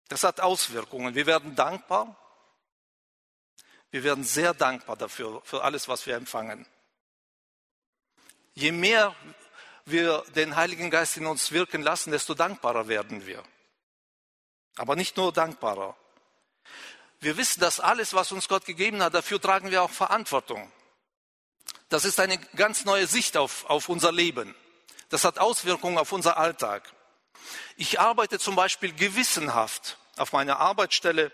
Das 0.09 0.25
hat 0.25 0.41
Auswirkungen. 0.41 1.15
Wir 1.15 1.27
werden 1.27 1.57
dankbar. 1.57 2.17
Wir 3.91 4.05
werden 4.05 4.25
sehr 4.25 4.55
dankbar 4.55 4.97
dafür, 4.97 5.41
für 5.45 5.65
alles, 5.65 5.89
was 5.89 6.07
wir 6.07 6.15
empfangen. 6.15 6.67
Je 8.55 8.73
mehr 8.73 9.15
wir 9.87 10.23
den 10.35 10.57
Heiligen 10.57 10.91
Geist 10.91 11.17
in 11.17 11.27
uns 11.27 11.53
wirken 11.53 11.83
lassen, 11.83 12.11
desto 12.11 12.35
dankbarer 12.35 12.89
werden 12.89 13.27
wir. 13.27 13.43
Aber 14.77 14.95
nicht 14.95 15.17
nur 15.17 15.33
dankbarer. 15.33 15.97
Wir 17.21 17.37
wissen, 17.37 17.61
dass 17.61 17.81
alles, 17.81 18.15
was 18.15 18.31
uns 18.31 18.47
Gott 18.47 18.65
gegeben 18.65 19.03
hat, 19.03 19.15
dafür 19.15 19.41
tragen 19.41 19.71
wir 19.71 19.83
auch 19.83 19.91
Verantwortung. 19.91 20.71
Das 21.89 22.05
ist 22.05 22.21
eine 22.21 22.39
ganz 22.57 22.85
neue 22.85 23.07
Sicht 23.07 23.37
auf, 23.37 23.65
auf 23.67 23.89
unser 23.89 24.13
Leben. 24.13 24.55
Das 25.09 25.25
hat 25.25 25.39
Auswirkungen 25.39 25.99
auf 25.99 26.13
unser 26.13 26.37
Alltag. 26.37 26.93
Ich 27.77 27.99
arbeite 27.99 28.39
zum 28.39 28.57
Beispiel 28.57 28.93
gewissenhaft 28.93 29.97
auf 30.17 30.33
meiner 30.33 30.59
Arbeitsstelle, 30.59 31.33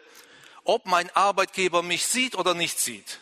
ob 0.62 0.86
mein 0.86 1.10
Arbeitgeber 1.16 1.82
mich 1.82 2.06
sieht 2.06 2.36
oder 2.36 2.54
nicht 2.54 2.78
sieht. 2.78 3.20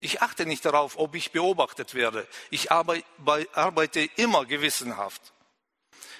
Ich 0.00 0.22
achte 0.22 0.46
nicht 0.46 0.64
darauf, 0.64 0.96
ob 0.96 1.14
ich 1.14 1.32
beobachtet 1.32 1.94
werde. 1.94 2.26
Ich 2.50 2.70
arbeite 2.70 4.00
immer 4.16 4.46
gewissenhaft, 4.46 5.32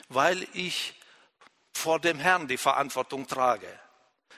weil 0.09 0.47
ich 0.53 0.95
vor 1.73 2.01
dem 2.01 2.19
Herrn 2.19 2.49
die 2.49 2.59
Verantwortung 2.59 3.27
trage, 3.27 3.69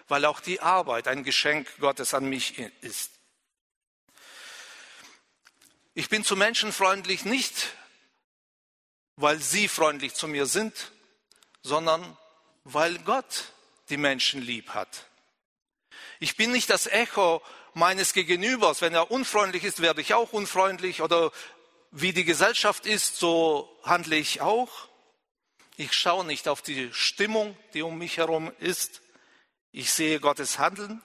weil 0.08 0.26
auch 0.26 0.40
die 0.40 0.60
Arbeit 0.60 1.08
ein 1.08 1.24
Geschenk 1.24 1.66
Gottes 1.78 2.12
an 2.12 2.26
mich 2.26 2.58
ist. 2.82 3.19
Ich 6.00 6.08
bin 6.08 6.24
zu 6.24 6.34
Menschen 6.34 6.72
freundlich 6.72 7.26
nicht, 7.26 7.76
weil 9.16 9.38
sie 9.38 9.68
freundlich 9.68 10.14
zu 10.14 10.28
mir 10.28 10.46
sind, 10.46 10.92
sondern 11.62 12.16
weil 12.64 12.96
Gott 13.00 13.52
die 13.90 13.98
Menschen 13.98 14.40
lieb 14.40 14.70
hat. 14.70 15.04
Ich 16.18 16.38
bin 16.38 16.52
nicht 16.52 16.70
das 16.70 16.86
Echo 16.86 17.42
meines 17.74 18.14
Gegenübers. 18.14 18.80
Wenn 18.80 18.94
er 18.94 19.10
unfreundlich 19.10 19.62
ist, 19.62 19.82
werde 19.82 20.00
ich 20.00 20.14
auch 20.14 20.32
unfreundlich. 20.32 21.02
Oder 21.02 21.32
wie 21.90 22.14
die 22.14 22.24
Gesellschaft 22.24 22.86
ist, 22.86 23.16
so 23.16 23.68
handle 23.82 24.16
ich 24.16 24.40
auch. 24.40 24.88
Ich 25.76 25.92
schaue 25.92 26.24
nicht 26.24 26.48
auf 26.48 26.62
die 26.62 26.90
Stimmung, 26.94 27.54
die 27.74 27.82
um 27.82 27.98
mich 27.98 28.16
herum 28.16 28.50
ist. 28.58 29.02
Ich 29.70 29.92
sehe 29.92 30.18
Gottes 30.18 30.58
Handeln. 30.58 31.02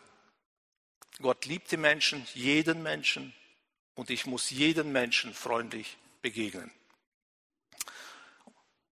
Gott 1.21 1.45
liebt 1.47 1.69
die 1.69 1.75
Menschen, 1.75 2.25
jeden 2.33 2.81
Menschen. 2.81 3.35
Und 3.95 4.09
ich 4.09 4.25
muss 4.25 4.49
jeden 4.49 4.91
Menschen 4.91 5.33
freundlich 5.33 5.97
begegnen. 6.21 6.71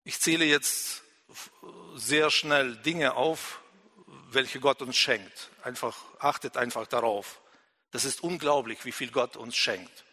Ich 0.03 0.19
zähle 0.19 0.45
jetzt 0.45 1.03
sehr 1.95 2.31
schnell 2.31 2.75
Dinge 2.77 3.15
auf, 3.15 3.61
welche 4.31 4.59
Gott 4.59 4.81
uns 4.81 4.97
schenkt. 4.97 5.49
Einfach, 5.63 5.97
achtet 6.19 6.57
einfach 6.57 6.87
darauf. 6.87 7.41
Das 7.91 8.05
ist 8.05 8.21
unglaublich, 8.21 8.85
wie 8.85 8.91
viel 8.91 9.11
Gott 9.11 9.35
uns 9.35 9.55
schenkt. 9.55 10.03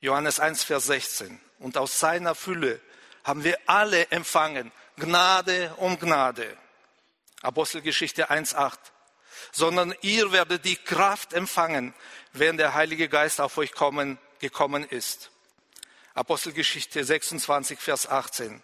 Johannes 0.00 0.40
1, 0.40 0.64
Vers 0.64 0.86
16. 0.86 1.40
Und 1.58 1.76
aus 1.76 1.98
seiner 1.98 2.34
Fülle 2.34 2.80
haben 3.24 3.42
wir 3.42 3.58
alle 3.66 4.10
empfangen, 4.10 4.70
Gnade 4.96 5.74
um 5.78 5.98
Gnade. 5.98 6.56
Apostelgeschichte 7.42 8.30
1, 8.30 8.54
8. 8.54 8.78
Sondern 9.52 9.94
ihr 10.02 10.32
werdet 10.32 10.64
die 10.64 10.76
Kraft 10.76 11.32
empfangen, 11.32 11.94
wenn 12.32 12.56
der 12.56 12.74
Heilige 12.74 13.08
Geist 13.08 13.40
auf 13.40 13.58
euch 13.58 13.72
kommen, 13.72 14.18
gekommen 14.40 14.84
ist. 14.84 15.30
Apostelgeschichte 16.14 17.04
26, 17.04 17.78
Vers 17.80 18.08
18. 18.08 18.62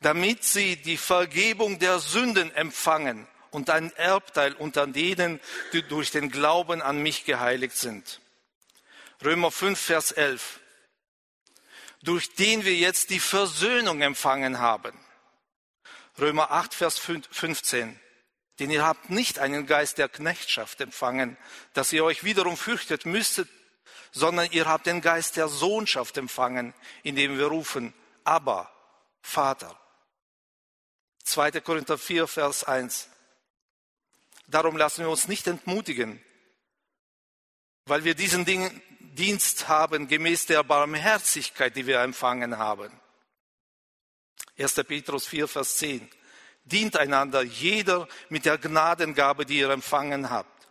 Damit 0.00 0.44
sie 0.44 0.76
die 0.76 0.96
Vergebung 0.96 1.78
der 1.78 1.98
Sünden 1.98 2.54
empfangen 2.54 3.26
und 3.50 3.70
ein 3.70 3.92
Erbteil 3.96 4.52
unter 4.54 4.86
denen, 4.86 5.40
die 5.72 5.82
durch 5.82 6.10
den 6.10 6.30
Glauben 6.30 6.82
an 6.82 7.02
mich 7.02 7.24
geheiligt 7.24 7.76
sind. 7.76 8.20
Römer 9.24 9.50
5, 9.50 9.80
Vers 9.80 10.12
11. 10.12 10.60
Durch 12.02 12.34
den 12.34 12.64
wir 12.64 12.74
jetzt 12.74 13.10
die 13.10 13.20
Versöhnung 13.20 14.02
empfangen 14.02 14.58
haben. 14.58 14.96
Römer 16.18 16.50
8, 16.50 16.74
Vers 16.74 16.98
15. 16.98 17.98
Denn 18.58 18.70
ihr 18.70 18.84
habt 18.84 19.10
nicht 19.10 19.38
einen 19.38 19.66
Geist 19.66 19.98
der 19.98 20.08
Knechtschaft 20.08 20.80
empfangen, 20.80 21.36
dass 21.74 21.92
ihr 21.92 22.04
euch 22.04 22.24
wiederum 22.24 22.56
fürchtet 22.56 23.04
müsstet, 23.04 23.48
sondern 24.12 24.50
ihr 24.50 24.66
habt 24.66 24.86
den 24.86 25.02
Geist 25.02 25.36
der 25.36 25.48
Sohnschaft 25.48 26.16
empfangen, 26.16 26.72
indem 27.02 27.36
wir 27.36 27.46
rufen, 27.46 27.92
aber 28.24 28.70
Vater. 29.20 29.78
2. 31.24 31.60
Korinther 31.60 31.98
4, 31.98 32.26
Vers 32.26 32.64
1. 32.64 33.08
Darum 34.46 34.76
lassen 34.76 35.02
wir 35.02 35.10
uns 35.10 35.28
nicht 35.28 35.46
entmutigen, 35.48 36.22
weil 37.84 38.04
wir 38.04 38.14
diesen 38.14 38.44
Dingen 38.44 38.80
Dienst 39.00 39.68
haben 39.68 40.08
gemäß 40.08 40.46
der 40.46 40.62
Barmherzigkeit, 40.62 41.74
die 41.74 41.86
wir 41.86 42.00
empfangen 42.00 42.58
haben. 42.58 42.92
1. 44.58 44.74
Petrus 44.86 45.26
4, 45.26 45.48
Vers 45.48 45.76
10. 45.78 46.08
Dient 46.66 46.96
einander 46.96 47.42
jeder 47.42 48.08
mit 48.28 48.44
der 48.44 48.58
Gnadengabe, 48.58 49.46
die 49.46 49.58
ihr 49.58 49.70
empfangen 49.70 50.30
habt, 50.30 50.68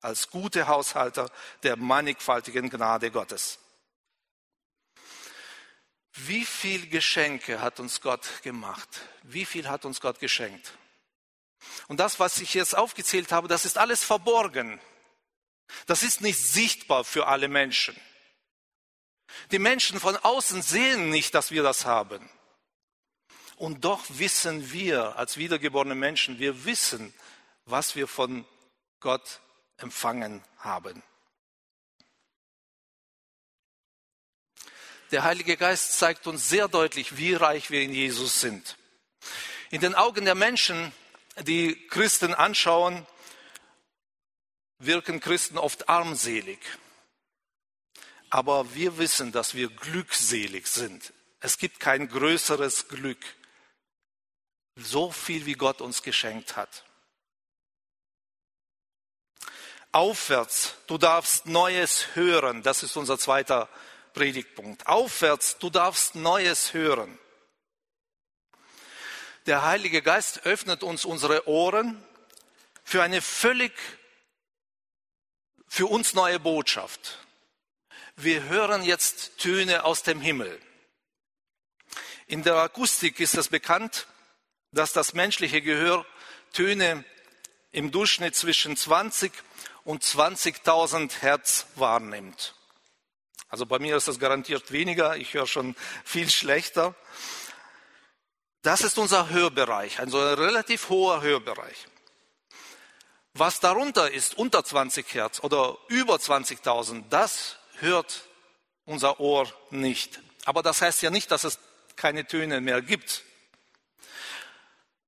als 0.00 0.30
gute 0.30 0.68
Haushalter 0.68 1.30
der 1.62 1.76
mannigfaltigen 1.76 2.70
Gnade 2.70 3.10
Gottes. 3.10 3.58
Wie 6.12 6.44
viel 6.44 6.88
Geschenke 6.88 7.60
hat 7.60 7.80
uns 7.80 8.00
Gott 8.00 8.42
gemacht? 8.42 8.88
Wie 9.22 9.44
viel 9.44 9.68
hat 9.68 9.84
uns 9.84 10.00
Gott 10.00 10.18
geschenkt? 10.18 10.72
Und 11.86 12.00
das, 12.00 12.20
was 12.20 12.38
ich 12.38 12.54
jetzt 12.54 12.76
aufgezählt 12.76 13.32
habe, 13.32 13.48
das 13.48 13.64
ist 13.64 13.78
alles 13.78 14.04
verborgen. 14.04 14.80
Das 15.86 16.02
ist 16.02 16.20
nicht 16.20 16.38
sichtbar 16.38 17.04
für 17.04 17.26
alle 17.26 17.48
Menschen. 17.48 17.98
Die 19.50 19.58
Menschen 19.58 20.00
von 20.00 20.16
außen 20.16 20.62
sehen 20.62 21.10
nicht, 21.10 21.34
dass 21.34 21.50
wir 21.50 21.62
das 21.62 21.84
haben. 21.84 22.28
Und 23.58 23.84
doch 23.84 24.04
wissen 24.08 24.70
wir 24.70 25.16
als 25.16 25.36
wiedergeborene 25.36 25.96
Menschen, 25.96 26.38
wir 26.38 26.64
wissen, 26.64 27.12
was 27.64 27.96
wir 27.96 28.06
von 28.06 28.46
Gott 29.00 29.40
empfangen 29.78 30.44
haben. 30.58 31.02
Der 35.10 35.24
Heilige 35.24 35.56
Geist 35.56 35.98
zeigt 35.98 36.28
uns 36.28 36.48
sehr 36.48 36.68
deutlich, 36.68 37.16
wie 37.16 37.34
reich 37.34 37.70
wir 37.70 37.82
in 37.82 37.92
Jesus 37.92 38.40
sind. 38.40 38.76
In 39.70 39.80
den 39.80 39.96
Augen 39.96 40.24
der 40.24 40.36
Menschen, 40.36 40.92
die 41.40 41.74
Christen 41.88 42.34
anschauen, 42.34 43.06
wirken 44.78 45.18
Christen 45.18 45.58
oft 45.58 45.88
armselig. 45.88 46.60
Aber 48.30 48.72
wir 48.74 48.98
wissen, 48.98 49.32
dass 49.32 49.54
wir 49.54 49.68
glückselig 49.68 50.68
sind. 50.68 51.12
Es 51.40 51.58
gibt 51.58 51.80
kein 51.80 52.08
größeres 52.08 52.86
Glück. 52.86 53.24
So 54.78 55.10
viel, 55.10 55.44
wie 55.44 55.54
Gott 55.54 55.80
uns 55.80 56.02
geschenkt 56.02 56.56
hat. 56.56 56.84
Aufwärts, 59.90 60.76
du 60.86 60.98
darfst 60.98 61.46
Neues 61.46 62.14
hören. 62.14 62.62
Das 62.62 62.82
ist 62.82 62.96
unser 62.96 63.18
zweiter 63.18 63.68
Predigtpunkt. 64.14 64.86
Aufwärts, 64.86 65.58
du 65.58 65.68
darfst 65.70 66.14
Neues 66.14 66.72
hören. 66.74 67.18
Der 69.46 69.64
Heilige 69.64 70.02
Geist 70.02 70.46
öffnet 70.46 70.82
uns 70.82 71.04
unsere 71.04 71.48
Ohren 71.48 72.04
für 72.84 73.02
eine 73.02 73.20
völlig 73.20 73.72
für 75.66 75.86
uns 75.86 76.14
neue 76.14 76.38
Botschaft. 76.38 77.18
Wir 78.16 78.44
hören 78.44 78.82
jetzt 78.82 79.38
Töne 79.38 79.84
aus 79.84 80.02
dem 80.02 80.20
Himmel. 80.20 80.60
In 82.26 82.42
der 82.42 82.56
Akustik 82.56 83.20
ist 83.20 83.36
es 83.36 83.48
bekannt, 83.48 84.06
dass 84.72 84.92
das 84.92 85.14
menschliche 85.14 85.62
Gehör 85.62 86.04
Töne 86.52 87.04
im 87.72 87.90
Durchschnitt 87.90 88.34
zwischen 88.34 88.76
20 88.76 89.32
und 89.84 90.02
20.000 90.02 91.20
Hertz 91.20 91.66
wahrnimmt. 91.74 92.54
Also 93.48 93.64
bei 93.64 93.78
mir 93.78 93.96
ist 93.96 94.08
das 94.08 94.18
garantiert 94.18 94.72
weniger, 94.72 95.16
ich 95.16 95.34
höre 95.34 95.46
schon 95.46 95.74
viel 96.04 96.28
schlechter. 96.28 96.94
Das 98.62 98.82
ist 98.82 98.98
unser 98.98 99.30
Hörbereich, 99.30 100.00
also 100.00 100.18
ein 100.18 100.34
relativ 100.34 100.88
hoher 100.88 101.22
Hörbereich. 101.22 101.86
Was 103.32 103.60
darunter 103.60 104.10
ist, 104.10 104.36
unter 104.36 104.64
20 104.64 105.14
Hertz 105.14 105.40
oder 105.40 105.78
über 105.88 106.16
20.000, 106.16 107.04
das 107.08 107.56
hört 107.78 108.24
unser 108.84 109.20
Ohr 109.20 109.46
nicht. 109.70 110.20
Aber 110.44 110.62
das 110.62 110.82
heißt 110.82 111.02
ja 111.02 111.10
nicht, 111.10 111.30
dass 111.30 111.44
es 111.44 111.58
keine 111.94 112.26
Töne 112.26 112.60
mehr 112.60 112.82
gibt. 112.82 113.22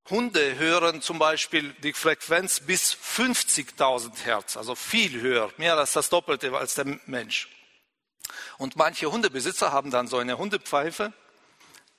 Hunde 0.09 0.57
hören 0.59 1.03
zum 1.03 1.19
Beispiel 1.19 1.73
die 1.83 1.93
Frequenz 1.93 2.61
bis 2.61 2.95
50.000 2.95 4.25
Hertz, 4.25 4.57
also 4.57 4.75
viel 4.75 5.21
höher, 5.21 5.53
mehr 5.57 5.77
als 5.77 5.93
das 5.93 6.09
Doppelte 6.09 6.57
als 6.57 6.75
der 6.75 6.87
Mensch. 7.07 7.49
Und 8.59 8.77
manche 8.77 9.11
Hundebesitzer 9.11 9.73
haben 9.73 9.91
dann 9.91 10.09
so 10.09 10.19
eine 10.19 10.39
Hundepfeife, 10.39 11.13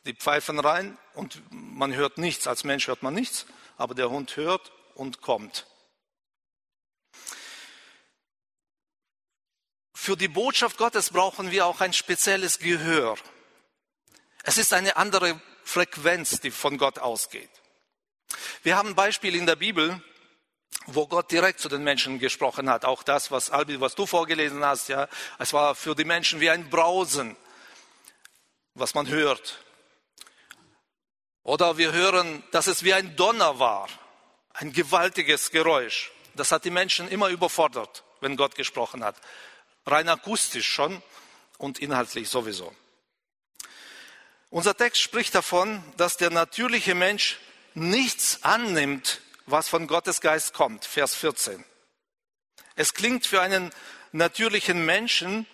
die 0.05 0.13
pfeifen 0.13 0.59
rein 0.59 0.97
und 1.13 1.41
man 1.49 1.93
hört 1.93 2.17
nichts, 2.17 2.47
als 2.47 2.63
Mensch 2.63 2.87
hört 2.87 3.03
man 3.03 3.13
nichts, 3.13 3.45
aber 3.77 3.95
der 3.95 4.09
Hund 4.09 4.35
hört 4.35 4.71
und 4.95 5.21
kommt. 5.21 5.67
Für 9.93 10.17
die 10.17 10.27
Botschaft 10.27 10.77
Gottes 10.77 11.11
brauchen 11.11 11.51
wir 11.51 11.67
auch 11.67 11.79
ein 11.79 11.93
spezielles 11.93 12.57
Gehör. 12.57 13.17
Es 14.43 14.57
ist 14.57 14.73
eine 14.73 14.97
andere 14.97 15.39
Frequenz, 15.63 16.39
die 16.39 16.49
von 16.49 16.79
Gott 16.79 16.97
ausgeht. 16.97 17.60
Wir 18.63 18.77
haben 18.77 18.89
ein 18.89 18.95
Beispiel 18.95 19.35
in 19.35 19.45
der 19.45 19.55
Bibel, 19.55 20.01
wo 20.85 21.07
Gott 21.07 21.31
direkt 21.31 21.59
zu 21.59 21.69
den 21.69 21.83
Menschen 21.83 22.19
gesprochen 22.19 22.69
hat. 22.69 22.85
Auch 22.85 23.03
das, 23.03 23.31
was 23.31 23.49
Albi, 23.49 23.79
was 23.81 23.95
du 23.95 24.05
vorgelesen 24.05 24.63
hast, 24.63 24.89
ja, 24.89 25.07
es 25.39 25.53
war 25.53 25.75
für 25.75 25.95
die 25.95 26.05
Menschen 26.05 26.39
wie 26.39 26.49
ein 26.49 26.69
Brausen, 26.69 27.35
was 28.73 28.93
man 28.93 29.07
hört. 29.07 29.63
Oder 31.43 31.77
wir 31.77 31.91
hören, 31.91 32.43
dass 32.51 32.67
es 32.67 32.83
wie 32.83 32.93
ein 32.93 33.15
Donner 33.15 33.59
war, 33.59 33.87
ein 34.53 34.73
gewaltiges 34.73 35.51
Geräusch. 35.51 36.11
Das 36.35 36.51
hat 36.51 36.65
die 36.65 36.69
Menschen 36.69 37.07
immer 37.07 37.29
überfordert, 37.29 38.03
wenn 38.21 38.37
Gott 38.37 38.55
gesprochen 38.55 39.03
hat 39.03 39.15
rein 39.85 40.09
akustisch 40.09 40.67
schon 40.67 41.01
und 41.57 41.79
inhaltlich 41.79 42.29
sowieso. 42.29 42.73
Unser 44.49 44.75
Text 44.75 45.01
spricht 45.01 45.33
davon, 45.33 45.83
dass 45.97 46.17
der 46.17 46.29
natürliche 46.29 46.93
Mensch 46.93 47.39
nichts 47.73 48.43
annimmt, 48.43 49.21
was 49.45 49.69
von 49.69 49.87
Gottes 49.87 50.21
Geist 50.21 50.53
kommt. 50.53 50.85
Vers 50.85 51.15
14. 51.15 51.63
Es 52.75 52.93
klingt 52.93 53.25
für 53.25 53.41
einen 53.41 53.71
natürlichen 54.11 54.85
Menschen, 54.85 55.45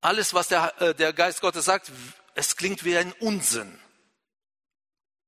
alles, 0.00 0.32
was 0.32 0.48
der, 0.48 0.80
äh, 0.80 0.94
der 0.94 1.12
Geist 1.12 1.40
Gottes 1.40 1.64
sagt, 1.64 1.90
es 2.34 2.56
klingt 2.56 2.84
wie 2.84 2.96
ein 2.96 3.12
Unsinn. 3.14 3.80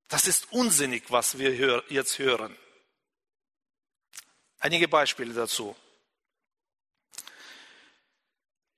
Das 0.07 0.27
ist 0.27 0.51
unsinnig, 0.51 1.03
was 1.09 1.37
wir 1.37 1.83
jetzt 1.89 2.19
hören. 2.19 2.55
Einige 4.59 4.87
Beispiele 4.87 5.33
dazu. 5.33 5.75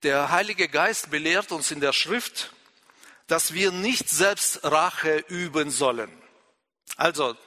Der 0.04 0.32
Heilige 0.32 0.68
Geist 0.68 1.10
belehrt 1.12 1.52
uns 1.52 1.72
in 1.72 1.80
der 1.80 1.94
Schrift, 1.94 2.52
dass 3.28 3.54
wir 3.54 3.72
nicht 3.72 4.10
selbst 4.10 4.64
Rache 4.64 5.18
üben 5.28 5.72
sollen. 5.72 6.12
Also, 6.98 7.38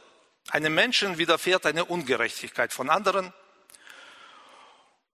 einem 0.48 0.74
Menschen 0.74 1.18
widerfährt 1.18 1.66
eine 1.66 1.84
Ungerechtigkeit 1.84 2.72
von 2.72 2.90
anderen. 2.90 3.32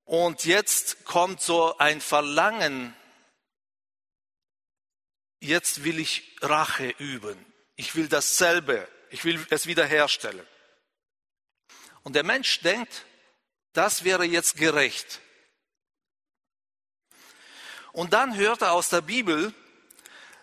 Und 0.04 0.44
jetzt 0.44 1.04
kommt 1.04 1.40
so 1.40 1.78
ein 1.78 2.00
Verlangen, 2.00 2.94
jetzt 5.40 5.84
will 5.84 5.98
ich 5.98 6.36
Rache 6.40 6.90
üben. 6.98 7.44
Ich 7.76 7.94
will 7.94 8.08
dasselbe, 8.08 8.86
ich 9.10 9.24
will 9.24 9.44
es 9.50 9.66
wiederherstellen. 9.66 10.46
Und 12.02 12.14
der 12.14 12.24
Mensch 12.24 12.60
denkt, 12.60 13.04
das 13.72 14.04
wäre 14.04 14.24
jetzt 14.24 14.56
gerecht. 14.56 15.20
Und 17.92 18.12
dann 18.12 18.36
hört 18.36 18.62
er 18.62 18.72
aus 18.72 18.88
der 18.88 19.00
Bibel, 19.00 19.54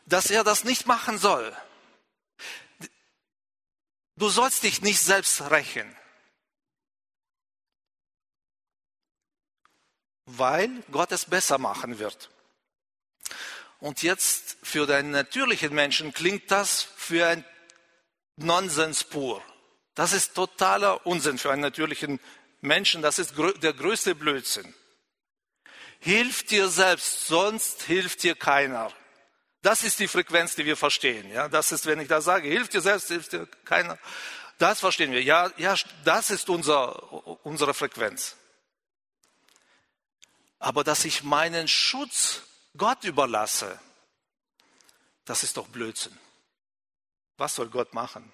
dass 0.10 0.32
er 0.32 0.44
das 0.44 0.64
nicht 0.64 0.88
machen 0.88 1.18
soll. 1.18 1.56
Du 4.16 4.30
sollst 4.30 4.64
dich 4.64 4.82
nicht 4.82 5.00
selbst 5.00 5.50
rächen, 5.50 5.96
weil 10.26 10.70
Gott 10.92 11.12
es 11.12 11.26
besser 11.26 11.58
machen 11.58 12.00
wird. 12.00 12.30
Und 13.80 14.02
jetzt 14.02 14.58
für 14.62 14.86
den 14.86 15.12
natürlichen 15.12 15.74
Menschen 15.74 16.14
klingt 16.14 16.52
das 16.52 16.82
für 16.82 17.28
ein 17.28 17.46
Nonsens 18.36 19.06
pur. 19.06 19.42
Das 19.96 20.12
ist 20.12 20.34
totaler 20.34 21.06
Unsinn 21.06 21.38
für 21.38 21.52
einen 21.52 21.62
natürlichen 21.62 22.20
Menschen. 22.62 23.02
Das 23.02 23.20
ist 23.20 23.36
der 23.38 23.74
größte 23.74 24.16
Blödsinn. 24.16 24.74
Hilf 26.00 26.44
dir 26.44 26.68
selbst, 26.70 27.28
sonst 27.28 27.84
hilft 27.84 28.24
dir 28.24 28.36
keiner. 28.36 28.94
Das 29.62 29.84
ist 29.84 30.00
die 30.00 30.08
Frequenz, 30.08 30.56
die 30.56 30.66
wir 30.66 30.78
verstehen. 30.78 31.30
Ja, 31.32 31.50
das 31.50 31.72
ist, 31.72 31.86
wenn 31.86 32.00
ich 32.00 32.08
da 32.08 32.22
sage, 32.22 32.48
hilft 32.48 32.74
dir 32.74 32.82
selbst, 32.82 33.10
hilft 33.10 33.34
dir 33.34 33.46
keiner. 33.66 33.98
Das 34.58 34.80
verstehen 34.80 35.12
wir. 35.12 35.22
Ja, 35.22 35.52
ja, 35.58 35.76
das 36.06 36.30
ist 36.30 36.50
unser, 36.50 37.46
unsere 37.46 37.74
Frequenz. 37.74 38.36
Aber 40.60 40.84
dass 40.84 41.06
ich 41.06 41.24
meinen 41.24 41.68
Schutz 41.68 42.42
Gott 42.78 43.04
überlasse, 43.04 43.80
das 45.26 45.44
ist 45.44 45.58
doch 45.58 45.68
Blödsinn. 45.68 46.18
Was 47.38 47.56
soll 47.56 47.70
Gott 47.70 47.94
machen? 47.94 48.34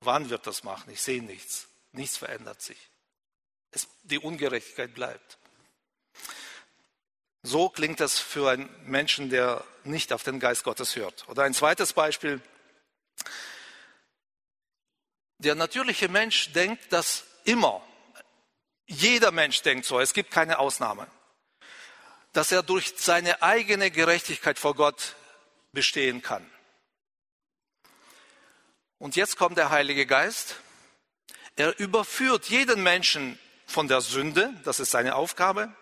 Wann 0.00 0.30
wird 0.30 0.46
das 0.46 0.64
machen? 0.64 0.90
Ich 0.90 1.02
sehe 1.02 1.22
nichts. 1.22 1.68
Nichts 1.92 2.16
verändert 2.16 2.62
sich. 2.62 2.78
Es, 3.70 3.88
die 4.02 4.18
Ungerechtigkeit 4.18 4.94
bleibt. 4.94 5.38
So 7.46 7.68
klingt 7.68 8.00
das 8.00 8.18
für 8.18 8.50
einen 8.50 8.68
Menschen, 8.86 9.30
der 9.30 9.62
nicht 9.84 10.12
auf 10.12 10.24
den 10.24 10.40
Geist 10.40 10.64
Gottes 10.64 10.96
hört. 10.96 11.28
Oder 11.28 11.44
ein 11.44 11.54
zweites 11.54 11.92
Beispiel. 11.92 12.40
Der 15.38 15.54
natürliche 15.54 16.08
Mensch 16.08 16.52
denkt 16.54 16.92
dass 16.92 17.22
immer. 17.44 17.86
Jeder 18.88 19.30
Mensch 19.30 19.62
denkt 19.62 19.86
so. 19.86 20.00
Es 20.00 20.12
gibt 20.12 20.32
keine 20.32 20.58
Ausnahme. 20.58 21.06
Dass 22.32 22.50
er 22.50 22.64
durch 22.64 22.94
seine 22.96 23.40
eigene 23.42 23.92
Gerechtigkeit 23.92 24.58
vor 24.58 24.74
Gott 24.74 25.14
bestehen 25.70 26.22
kann. 26.22 26.50
Und 28.98 29.14
jetzt 29.14 29.36
kommt 29.36 29.56
der 29.56 29.70
Heilige 29.70 30.04
Geist. 30.04 30.56
Er 31.54 31.78
überführt 31.78 32.46
jeden 32.46 32.82
Menschen 32.82 33.38
von 33.66 33.86
der 33.86 34.00
Sünde, 34.00 34.52
das 34.64 34.80
ist 34.80 34.90
seine 34.90 35.14
Aufgabe, 35.14 35.72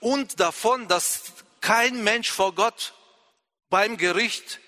und 0.00 0.40
davon, 0.40 0.88
dass 0.88 1.32
kein 1.60 2.04
Mensch 2.04 2.30
vor 2.30 2.54
Gott 2.54 2.94
beim 3.70 3.96
Gericht 3.96 4.60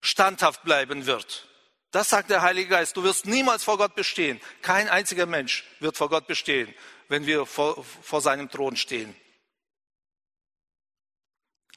standhaft 0.00 0.62
bleiben 0.64 1.06
wird. 1.06 1.48
Das 1.90 2.10
sagt 2.10 2.30
der 2.30 2.42
Heilige 2.42 2.68
Geist. 2.68 2.96
Du 2.96 3.02
wirst 3.02 3.26
niemals 3.26 3.64
vor 3.64 3.78
Gott 3.78 3.94
bestehen. 3.94 4.40
Kein 4.62 4.88
einziger 4.88 5.26
Mensch 5.26 5.64
wird 5.80 5.96
vor 5.96 6.08
Gott 6.08 6.26
bestehen, 6.26 6.72
wenn 7.08 7.26
wir 7.26 7.46
vor, 7.46 7.84
vor 7.84 8.20
seinem 8.20 8.48
Thron 8.48 8.76
stehen. 8.76 9.16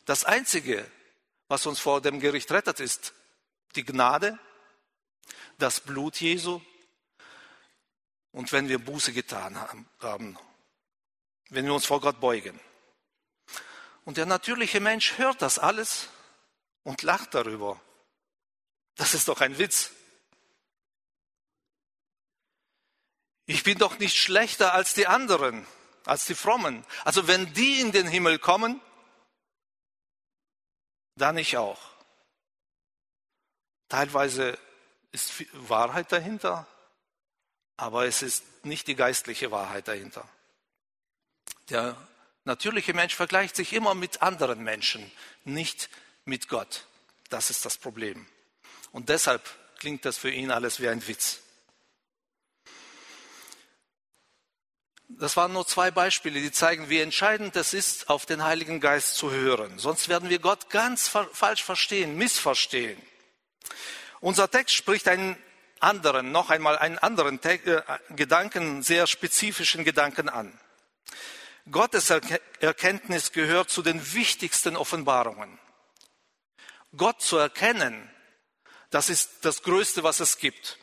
Das 0.05 0.25
Einzige, 0.25 0.85
was 1.47 1.65
uns 1.65 1.79
vor 1.79 2.01
dem 2.01 2.19
Gericht 2.19 2.51
rettet, 2.51 2.79
ist 2.79 3.13
die 3.75 3.85
Gnade, 3.85 4.37
das 5.57 5.79
Blut 5.79 6.19
Jesu 6.19 6.61
und 8.31 8.51
wenn 8.51 8.67
wir 8.67 8.79
Buße 8.79 9.13
getan 9.13 9.57
haben 9.99 10.37
wenn 11.53 11.65
wir 11.65 11.73
uns 11.73 11.85
vor 11.85 12.01
Gott 12.01 12.19
beugen. 12.19 12.59
Und 14.05 14.17
der 14.17 14.25
natürliche 14.25 14.79
Mensch 14.79 15.17
hört 15.17 15.41
das 15.41 15.59
alles 15.59 16.09
und 16.83 17.03
lacht 17.03 17.33
darüber. 17.33 17.79
Das 18.95 19.13
ist 19.13 19.27
doch 19.27 19.39
ein 19.39 19.57
Witz. 19.57 19.91
Ich 23.45 23.63
bin 23.63 23.77
doch 23.77 23.99
nicht 23.99 24.17
schlechter 24.17 24.73
als 24.73 24.93
die 24.93 25.07
anderen, 25.07 25.65
als 26.05 26.25
die 26.25 26.35
Frommen. 26.35 26.85
Also 27.03 27.27
wenn 27.27 27.53
die 27.53 27.79
in 27.79 27.91
den 27.91 28.07
Himmel 28.07 28.39
kommen, 28.39 28.81
dann 31.15 31.37
ich 31.37 31.57
auch. 31.57 31.79
Teilweise 33.89 34.57
ist 35.11 35.45
Wahrheit 35.53 36.11
dahinter, 36.11 36.65
aber 37.77 38.05
es 38.05 38.23
ist 38.23 38.65
nicht 38.65 38.87
die 38.87 38.95
geistliche 38.95 39.51
Wahrheit 39.51 39.87
dahinter. 39.87 40.27
Der 41.69 41.95
natürliche 42.43 42.93
Mensch 42.93 43.15
vergleicht 43.15 43.55
sich 43.55 43.73
immer 43.73 43.95
mit 43.95 44.21
anderen 44.21 44.63
Menschen, 44.63 45.11
nicht 45.45 45.89
mit 46.25 46.47
Gott. 46.47 46.85
Das 47.29 47.49
ist 47.49 47.65
das 47.65 47.77
Problem. 47.77 48.27
Und 48.91 49.09
deshalb 49.09 49.41
klingt 49.79 50.05
das 50.05 50.17
für 50.17 50.29
ihn 50.29 50.51
alles 50.51 50.79
wie 50.79 50.89
ein 50.89 51.07
Witz. 51.07 51.39
Das 55.19 55.37
waren 55.37 55.53
nur 55.53 55.67
zwei 55.67 55.91
Beispiele, 55.91 56.41
die 56.41 56.51
zeigen, 56.51 56.89
wie 56.89 56.99
entscheidend 56.99 57.55
es 57.55 57.73
ist, 57.73 58.09
auf 58.09 58.25
den 58.25 58.43
Heiligen 58.43 58.79
Geist 58.79 59.15
zu 59.15 59.31
hören. 59.31 59.77
Sonst 59.77 60.09
werden 60.09 60.29
wir 60.29 60.39
Gott 60.39 60.69
ganz 60.69 61.07
falsch 61.07 61.63
verstehen, 61.63 62.17
missverstehen. 62.17 63.01
Unser 64.21 64.49
Text 64.49 64.75
spricht 64.75 65.07
einen 65.07 65.37
anderen, 65.79 66.31
noch 66.31 66.49
einmal 66.49 66.77
einen 66.77 66.97
anderen 66.97 67.43
äh, 67.43 67.59
Gedanken, 68.15 68.81
sehr 68.81 69.05
spezifischen 69.05 69.83
Gedanken 69.83 70.29
an. 70.29 70.57
Gottes 71.71 72.09
Erkenntnis 72.09 73.31
gehört 73.31 73.69
zu 73.69 73.81
den 73.81 74.13
wichtigsten 74.13 74.75
Offenbarungen. 74.75 75.59
Gott 76.95 77.21
zu 77.21 77.37
erkennen, 77.37 78.09
das 78.89 79.09
ist 79.09 79.45
das 79.45 79.63
Größte, 79.63 80.03
was 80.03 80.19
es 80.19 80.37
gibt. 80.37 80.77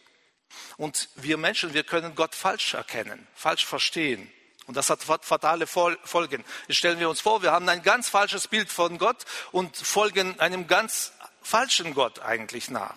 Und 0.76 1.08
wir 1.16 1.36
Menschen, 1.36 1.74
wir 1.74 1.84
können 1.84 2.14
Gott 2.14 2.34
falsch 2.34 2.74
erkennen, 2.74 3.26
falsch 3.34 3.66
verstehen. 3.66 4.32
Und 4.66 4.76
das 4.76 4.88
hat 4.88 5.02
fatale 5.02 5.66
Folgen. 5.66 6.44
Jetzt 6.66 6.76
stellen 6.76 6.98
wir 6.98 7.10
uns 7.10 7.20
vor, 7.20 7.42
wir 7.42 7.52
haben 7.52 7.68
ein 7.68 7.82
ganz 7.82 8.08
falsches 8.08 8.48
Bild 8.48 8.70
von 8.70 8.98
Gott 8.98 9.24
und 9.52 9.76
folgen 9.76 10.38
einem 10.40 10.66
ganz 10.66 11.12
falschen 11.42 11.94
Gott 11.94 12.20
eigentlich 12.20 12.70
nach. 12.70 12.94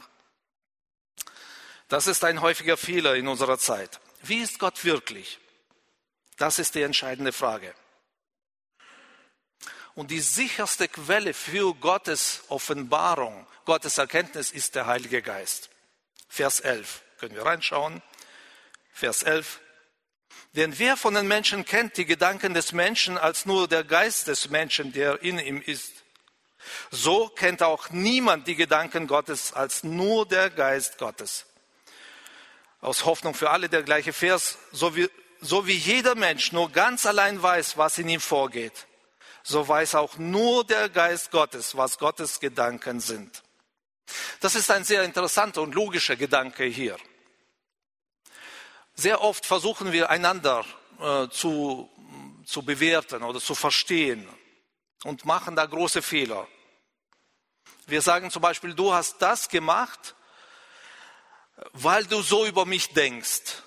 Das 1.90 2.08
ist 2.08 2.24
ein 2.24 2.42
häufiger 2.42 2.78
Fehler 2.78 3.16
in 3.16 3.28
unserer 3.28 3.60
Zeit. 3.60 4.00
Wie 4.22 4.38
ist 4.38 4.60
Gott 4.60 4.86
wirklich? 4.86 5.40
Das 6.38 6.60
ist 6.60 6.76
die 6.76 6.82
entscheidende 6.82 7.32
Frage. 7.32 7.74
Und 9.96 10.10
die 10.10 10.22
sicherste 10.22 10.88
Quelle 10.88 11.34
für 11.34 11.76
Gottes 11.76 12.44
Offenbarung, 12.48 13.46
Gottes 13.66 13.98
Erkenntnis 13.98 14.52
ist 14.52 14.76
der 14.76 14.88
Heilige 14.88 15.22
Geist. 15.22 15.70
Vers 16.28 16.60
11. 16.60 17.04
Können 17.20 17.36
wir 17.36 17.46
reinschauen? 17.46 18.02
Vers 18.92 19.24
11. 19.24 19.60
Denn 20.54 20.78
wer 20.80 20.98
von 20.98 21.14
den 21.14 21.28
Menschen 21.28 21.64
kennt 21.66 21.98
die 21.98 22.06
Gedanken 22.06 22.54
des 22.54 22.74
Menschen 22.74 23.18
als 23.18 23.46
nur 23.46 23.68
der 23.68 23.84
Geist 23.84 24.28
des 24.28 24.50
Menschen, 24.50 24.92
der 24.94 25.22
in 25.22 25.40
ihm 25.40 25.62
ist? 25.62 25.92
So 26.92 27.28
kennt 27.28 27.62
auch 27.62 27.90
niemand 27.90 28.48
die 28.48 28.56
Gedanken 28.56 29.08
Gottes 29.08 29.54
als 29.54 29.84
nur 29.84 30.28
der 30.28 30.50
Geist 30.50 30.98
Gottes. 30.98 31.46
Aus 32.82 33.06
Hoffnung 33.06 33.34
für 33.34 33.50
alle 33.50 33.70
der 33.70 33.84
gleiche 33.84 34.14
Vers. 34.14 34.58
So 34.72 34.96
so 35.44 35.68
wie 35.68 35.78
jeder 35.78 36.16
Mensch 36.16 36.52
nur 36.52 36.72
ganz 36.72 37.06
allein 37.06 37.42
weiß, 37.42 37.78
was 37.78 37.98
in 37.98 38.10
ihm 38.10 38.22
vorgeht, 38.22 38.88
so 39.44 39.68
weiß 39.68 39.96
auch 39.96 40.18
nur 40.18 40.66
der 40.66 40.90
Geist 40.90 41.32
Gottes, 41.32 41.76
was 41.76 41.98
Gottes 41.98 42.40
Gedanken 42.40 43.00
sind. 43.02 43.44
Das 44.40 44.56
ist 44.56 44.72
ein 44.72 44.84
sehr 44.84 45.04
interessanter 45.04 45.62
und 45.62 45.76
logischer 45.76 46.16
Gedanke 46.16 46.64
hier. 46.64 46.98
Sehr 48.96 49.22
oft 49.22 49.46
versuchen 49.46 49.92
wir 49.92 50.10
einander 50.10 50.66
äh, 51.00 51.28
zu, 51.30 51.90
zu 52.46 52.64
bewerten 52.64 53.24
oder 53.24 53.40
zu 53.40 53.56
verstehen 53.56 54.28
und 55.04 55.26
machen 55.26 55.56
da 55.56 55.66
große 55.66 56.02
Fehler. 56.02 56.48
Wir 57.86 58.02
sagen 58.02 58.32
zum 58.32 58.42
Beispiel, 58.42 58.74
du 58.74 58.94
hast 58.94 59.22
das 59.22 59.50
gemacht, 59.50 60.16
weil 61.74 62.06
du 62.06 62.22
so 62.22 62.46
über 62.46 62.66
mich 62.66 62.94
denkst. 62.94 63.64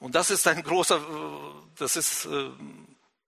Und 0.00 0.14
das 0.14 0.30
ist 0.30 0.46
ein 0.46 0.62
großer, 0.62 1.00
das 1.76 1.96
ist, 1.96 2.26
äh, 2.26 2.50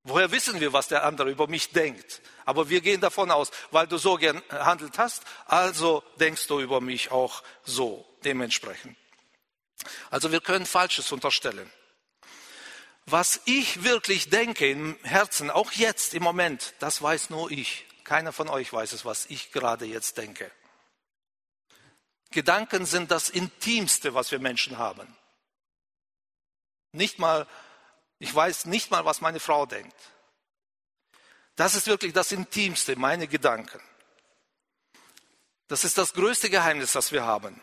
woher 0.04 0.30
wissen 0.30 0.60
wir, 0.60 0.72
was 0.72 0.88
der 0.88 1.04
andere 1.04 1.30
über 1.30 1.48
mich 1.48 1.70
denkt? 1.70 2.20
Aber 2.44 2.68
wir 2.68 2.80
gehen 2.80 3.00
davon 3.00 3.30
aus, 3.30 3.50
weil 3.70 3.86
du 3.86 3.98
so 3.98 4.16
gehandelt 4.16 4.98
hast, 4.98 5.24
also 5.46 6.02
denkst 6.18 6.46
du 6.46 6.60
über 6.60 6.80
mich 6.80 7.10
auch 7.10 7.42
so 7.64 8.06
dementsprechend. 8.24 8.96
Also 10.10 10.30
wir 10.30 10.40
können 10.40 10.66
Falsches 10.66 11.10
unterstellen. 11.10 11.70
Was 13.06 13.40
ich 13.46 13.82
wirklich 13.82 14.28
denke 14.30 14.70
im 14.70 14.96
Herzen, 15.02 15.50
auch 15.50 15.72
jetzt 15.72 16.14
im 16.14 16.22
Moment, 16.22 16.74
das 16.78 17.02
weiß 17.02 17.30
nur 17.30 17.50
ich. 17.50 17.86
Keiner 18.04 18.32
von 18.32 18.48
euch 18.48 18.72
weiß 18.72 18.92
es, 18.92 19.04
was 19.04 19.26
ich 19.26 19.50
gerade 19.50 19.84
jetzt 19.84 20.16
denke. 20.18 20.50
Gedanken 22.30 22.86
sind 22.86 23.10
das 23.10 23.28
Intimste, 23.28 24.14
was 24.14 24.30
wir 24.30 24.38
Menschen 24.38 24.78
haben. 24.78 25.16
Nicht 26.92 27.18
mal, 27.18 27.46
ich 28.18 28.34
weiß 28.34 28.66
nicht 28.66 28.90
mal, 28.90 29.04
was 29.04 29.20
meine 29.20 29.40
Frau 29.40 29.66
denkt. 29.66 29.96
Das 31.56 31.74
ist 31.74 31.86
wirklich 31.86 32.12
das 32.12 32.32
Intimste, 32.32 32.96
meine 32.96 33.28
Gedanken. 33.28 33.80
Das 35.68 35.84
ist 35.84 35.98
das 35.98 36.14
größte 36.14 36.50
Geheimnis, 36.50 36.92
das 36.92 37.12
wir 37.12 37.24
haben. 37.24 37.60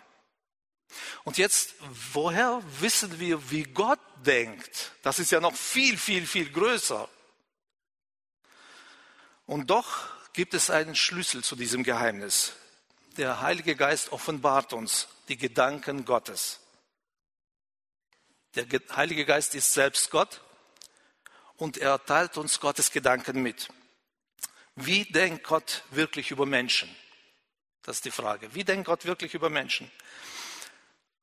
Und 1.24 1.38
jetzt, 1.38 1.76
woher 2.14 2.62
wissen 2.80 3.20
wir, 3.20 3.52
wie 3.52 3.64
Gott 3.64 4.00
denkt? 4.26 4.92
Das 5.02 5.20
ist 5.20 5.32
ja 5.32 5.42
noch 5.42 5.56
viel, 5.56 5.98
viel, 5.98 6.26
viel 6.26 6.50
größer. 6.50 7.10
Und 9.46 9.70
doch 9.70 10.08
gibt 10.34 10.54
es 10.54 10.70
einen 10.70 10.96
Schlüssel 10.96 11.44
zu 11.44 11.56
diesem 11.56 11.84
Geheimnis. 11.84 12.54
Der 13.18 13.42
Heilige 13.42 13.76
Geist 13.76 14.12
offenbart 14.12 14.74
uns 14.74 15.08
die 15.28 15.38
Gedanken 15.38 16.06
Gottes. 16.06 16.60
Der 18.56 18.66
Heilige 18.96 19.26
Geist 19.26 19.56
ist 19.56 19.74
selbst 19.74 20.10
Gott 20.10 20.42
und 21.58 21.78
er 21.78 22.04
teilt 22.06 22.38
uns 22.38 22.60
Gottes 22.60 22.92
Gedanken 22.92 23.42
mit. 23.42 23.70
Wie 24.76 25.06
denkt 25.06 25.44
Gott 25.44 25.84
wirklich 25.92 26.32
über 26.32 26.46
Menschen? 26.46 26.94
Das 27.84 27.98
ist 27.98 28.06
die 28.06 28.12
Frage. 28.12 28.54
Wie 28.54 28.64
denkt 28.64 28.86
Gott 28.86 29.06
wirklich 29.06 29.34
über 29.34 29.50
Menschen? 29.50 29.92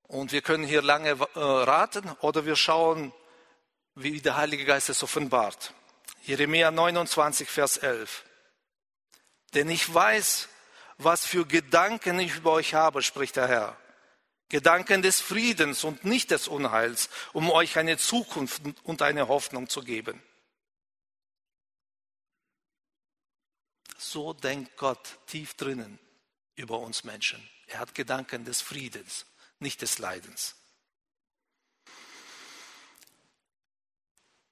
Und 0.04 0.32
wir 0.32 0.42
können 0.42 0.64
hier 0.64 0.82
lange 0.82 1.10
äh, 1.10 1.38
raten 1.38 2.10
oder 2.20 2.46
wir 2.46 2.56
schauen, 2.56 3.12
wie 3.94 4.20
der 4.20 4.36
Heilige 4.36 4.64
Geist 4.64 4.88
es 4.88 5.02
offenbart. 5.02 5.72
Jeremia 6.22 6.70
29, 6.70 7.48
Vers 7.48 7.76
11. 7.78 8.24
Denn 9.54 9.68
ich 9.70 9.92
weiß, 9.92 10.48
was 10.98 11.26
für 11.26 11.46
Gedanken 11.46 12.18
ich 12.18 12.36
über 12.36 12.52
euch 12.52 12.74
habe, 12.74 13.02
spricht 13.02 13.36
der 13.36 13.48
Herr. 13.48 13.76
Gedanken 14.48 15.02
des 15.02 15.20
Friedens 15.20 15.84
und 15.84 16.04
nicht 16.04 16.30
des 16.30 16.48
Unheils, 16.48 17.08
um 17.32 17.50
euch 17.50 17.78
eine 17.78 17.96
Zukunft 17.96 18.62
und 18.84 19.02
eine 19.02 19.28
Hoffnung 19.28 19.68
zu 19.68 19.82
geben. 19.82 20.22
So 23.96 24.32
denkt 24.32 24.76
Gott 24.76 25.18
tief 25.26 25.54
drinnen 25.54 25.98
über 26.56 26.78
uns 26.78 27.04
Menschen. 27.04 27.48
Er 27.66 27.78
hat 27.80 27.94
Gedanken 27.94 28.44
des 28.44 28.60
Friedens, 28.60 29.26
nicht 29.58 29.82
des 29.82 29.98
Leidens. 29.98 30.54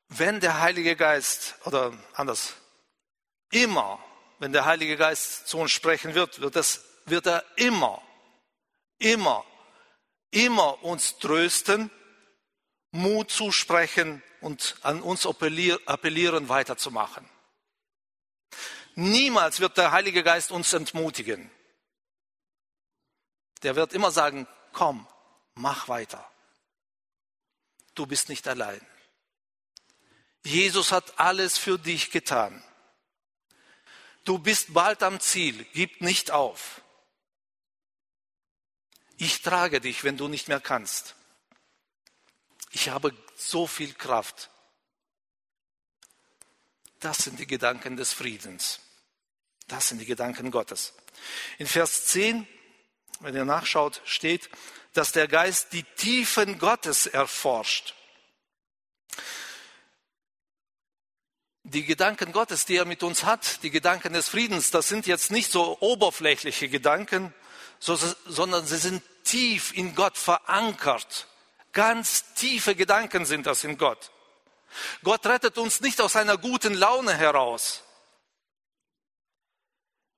Wenn 0.09 0.41
der 0.41 0.61
Heilige 0.61 0.97
Geist, 0.97 1.55
oder 1.65 1.97
anders, 2.15 2.55
immer, 3.51 4.03
wenn 4.39 4.53
der 4.53 4.65
Heilige 4.65 4.97
Geist 4.97 5.47
zu 5.47 5.59
uns 5.59 5.71
sprechen 5.71 6.15
wird, 6.15 6.41
wird, 6.41 6.57
das, 6.57 6.85
wird 7.05 7.27
er 7.27 7.45
immer, 7.57 8.03
immer, 8.99 9.45
immer 10.33 10.83
uns 10.83 11.19
trösten, 11.19 11.91
Mut 12.91 13.31
zusprechen 13.31 14.23
und 14.41 14.77
an 14.83 15.01
uns 15.01 15.25
appellieren, 15.27 16.49
weiterzumachen. 16.49 17.29
Niemals 18.95 19.61
wird 19.61 19.79
der 19.79 19.93
Heilige 19.93 20.23
Geist 20.23 20.51
uns 20.51 20.73
entmutigen. 20.73 21.51
Der 23.63 23.77
wird 23.77 23.93
immer 23.93 24.11
sagen, 24.11 24.47
komm, 24.73 25.07
mach 25.55 25.89
weiter. 25.89 26.29
Du 27.95 28.07
bist 28.07 28.29
nicht 28.29 28.49
allein. 28.49 28.85
Jesus 30.45 30.93
hat 30.93 31.19
alles 31.19 31.57
für 31.57 31.79
dich 31.79 32.11
getan. 32.11 32.63
Du 34.25 34.39
bist 34.39 34.75
bald 34.75 35.03
am 35.03 35.21
Ziel, 35.21 35.65
gib 35.73 36.01
nicht 36.01 36.31
auf. 36.31 36.82
Ich 39.19 39.43
trage 39.43 39.81
dich, 39.81 40.05
wenn 40.05 40.17
du 40.17 40.29
nicht 40.29 40.49
mehr 40.49 40.61
kannst. 40.61 41.15
Ich 42.71 42.89
habe 42.89 43.15
so 43.37 43.67
viel 43.67 43.93
Kraft. 43.95 44.51
Das 47.01 47.19
sind 47.19 47.39
die 47.39 47.47
Gedanken 47.47 47.97
des 47.97 48.13
Friedens. 48.13 48.81
Das 49.69 49.89
sind 49.89 49.99
die 49.99 50.07
Gedanken 50.07 50.51
Gottes. 50.51 50.95
In 51.59 51.67
Vers 51.67 52.07
10, 52.07 52.47
wenn 53.21 53.35
ihr 53.35 53.45
nachschaut, 53.45 54.01
steht, 54.05 54.49
dass 54.93 55.13
der 55.13 55.29
Geist 55.29 55.73
die 55.73 55.83
Tiefen 55.83 56.59
Gottes 56.59 57.07
erforscht. 57.07 57.95
Die 61.65 61.85
Gedanken 61.85 62.33
Gottes, 62.33 62.67
die 62.67 62.77
er 62.77 62.85
mit 62.85 63.03
uns 63.03 63.25
hat, 63.25 63.63
die 63.63 63.71
Gedanken 63.71 64.13
des 64.13 64.29
Friedens, 64.29 64.71
das 64.71 64.89
sind 64.89 65.07
jetzt 65.07 65.31
nicht 65.31 65.51
so 65.51 65.79
oberflächliche 65.81 66.69
Gedanken, 66.69 67.33
sondern 67.83 68.65
sie 68.67 68.79
sind 68.79 69.03
tief 69.25 69.77
in 69.77 69.95
Gott 69.95 70.17
verankert. 70.17 71.27
Ganz 71.73 72.35
tiefe 72.35 72.75
Gedanken 72.75 73.25
sind 73.25 73.47
das 73.47 73.65
in 73.65 73.77
Gott. 73.77 74.11
Gott 75.03 75.27
rettet 75.27 75.59
uns 75.59 75.81
nicht 75.81 76.01
aus 76.01 76.17
einer 76.17 76.39
guten 76.39 76.75
Laune 76.75 77.15
heraus. 77.15 77.83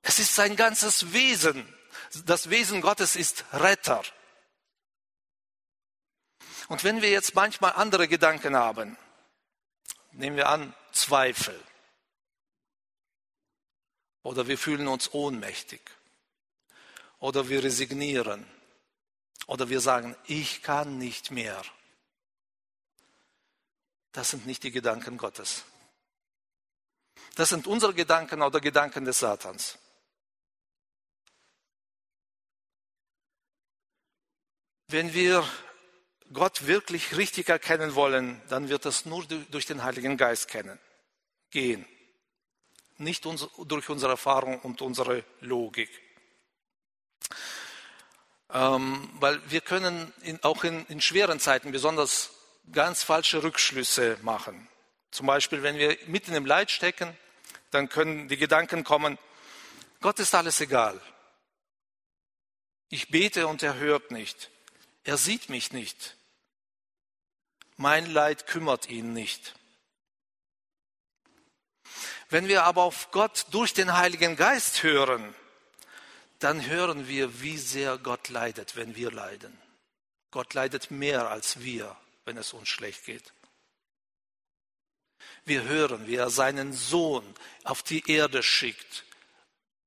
Es 0.02 0.18
ist 0.18 0.34
sein 0.34 0.56
ganzes 0.56 1.12
Wesen. 1.12 1.66
Das 2.26 2.50
Wesen 2.50 2.82
Gottes 2.82 3.16
ist 3.16 3.44
Retter. 3.52 4.02
Und 6.68 6.84
wenn 6.84 7.02
wir 7.02 7.10
jetzt 7.10 7.34
manchmal 7.34 7.72
andere 7.72 8.08
Gedanken 8.08 8.56
haben, 8.56 8.96
nehmen 10.12 10.36
wir 10.36 10.48
an, 10.48 10.74
Zweifel, 10.92 11.58
oder 14.22 14.46
wir 14.46 14.58
fühlen 14.58 14.88
uns 14.88 15.12
ohnmächtig, 15.12 15.80
oder 17.24 17.48
wir 17.48 17.64
resignieren, 17.64 18.44
oder 19.46 19.70
wir 19.70 19.80
sagen, 19.80 20.14
ich 20.26 20.62
kann 20.62 20.98
nicht 20.98 21.30
mehr. 21.30 21.62
Das 24.12 24.28
sind 24.28 24.46
nicht 24.46 24.62
die 24.62 24.70
Gedanken 24.70 25.16
Gottes. 25.16 25.64
Das 27.34 27.48
sind 27.48 27.66
unsere 27.66 27.94
Gedanken 27.94 28.42
oder 28.42 28.60
Gedanken 28.60 29.06
des 29.06 29.20
Satans. 29.20 29.78
Wenn 34.88 35.14
wir 35.14 35.48
Gott 36.30 36.66
wirklich 36.66 37.16
richtig 37.16 37.48
erkennen 37.48 37.94
wollen, 37.94 38.42
dann 38.50 38.68
wird 38.68 38.84
das 38.84 39.06
nur 39.06 39.24
durch 39.24 39.64
den 39.64 39.82
Heiligen 39.82 40.18
Geist 40.18 40.48
kennen, 40.48 40.78
gehen. 41.48 41.86
Nicht 42.98 43.24
durch 43.24 43.88
unsere 43.88 44.12
Erfahrung 44.12 44.60
und 44.60 44.82
unsere 44.82 45.24
Logik. 45.40 46.03
Ähm, 48.52 49.10
weil 49.14 49.40
wir 49.50 49.60
können 49.60 50.12
in, 50.22 50.42
auch 50.42 50.64
in, 50.64 50.86
in 50.86 51.00
schweren 51.00 51.40
Zeiten 51.40 51.72
besonders 51.72 52.30
ganz 52.72 53.02
falsche 53.02 53.42
Rückschlüsse 53.42 54.18
machen. 54.22 54.68
Zum 55.10 55.26
Beispiel, 55.26 55.62
wenn 55.62 55.76
wir 55.76 55.96
mitten 56.06 56.34
im 56.34 56.46
Leid 56.46 56.70
stecken, 56.70 57.16
dann 57.70 57.88
können 57.88 58.28
die 58.28 58.36
Gedanken 58.36 58.84
kommen, 58.84 59.18
Gott 60.00 60.18
ist 60.18 60.34
alles 60.34 60.60
egal. 60.60 61.00
Ich 62.88 63.08
bete 63.08 63.46
und 63.46 63.62
er 63.62 63.76
hört 63.76 64.10
nicht. 64.10 64.50
Er 65.02 65.16
sieht 65.16 65.48
mich 65.48 65.72
nicht. 65.72 66.16
Mein 67.76 68.06
Leid 68.06 68.46
kümmert 68.46 68.88
ihn 68.88 69.12
nicht. 69.12 69.54
Wenn 72.28 72.48
wir 72.48 72.64
aber 72.64 72.82
auf 72.82 73.10
Gott 73.10 73.46
durch 73.50 73.74
den 73.74 73.94
Heiligen 73.94 74.36
Geist 74.36 74.82
hören, 74.82 75.34
dann 76.44 76.66
hören 76.66 77.08
wir, 77.08 77.40
wie 77.40 77.56
sehr 77.56 77.96
Gott 77.96 78.28
leidet, 78.28 78.76
wenn 78.76 78.94
wir 78.96 79.10
leiden. 79.10 79.58
Gott 80.30 80.52
leidet 80.52 80.90
mehr 80.90 81.30
als 81.30 81.60
wir, 81.60 81.96
wenn 82.26 82.36
es 82.36 82.52
uns 82.52 82.68
schlecht 82.68 83.06
geht. 83.06 83.32
Wir 85.46 85.62
hören, 85.62 86.06
wie 86.06 86.16
er 86.16 86.28
seinen 86.28 86.74
Sohn 86.74 87.24
auf 87.62 87.82
die 87.82 88.10
Erde 88.10 88.42
schickt, 88.42 89.04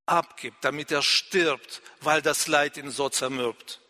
abgibt, 0.04 0.64
damit 0.64 0.90
er 0.90 1.02
stirbt, 1.02 1.80
weil 2.00 2.22
das 2.22 2.48
Leid 2.48 2.76
ihn 2.76 2.90
so 2.90 3.08
zermürbt. 3.08 3.80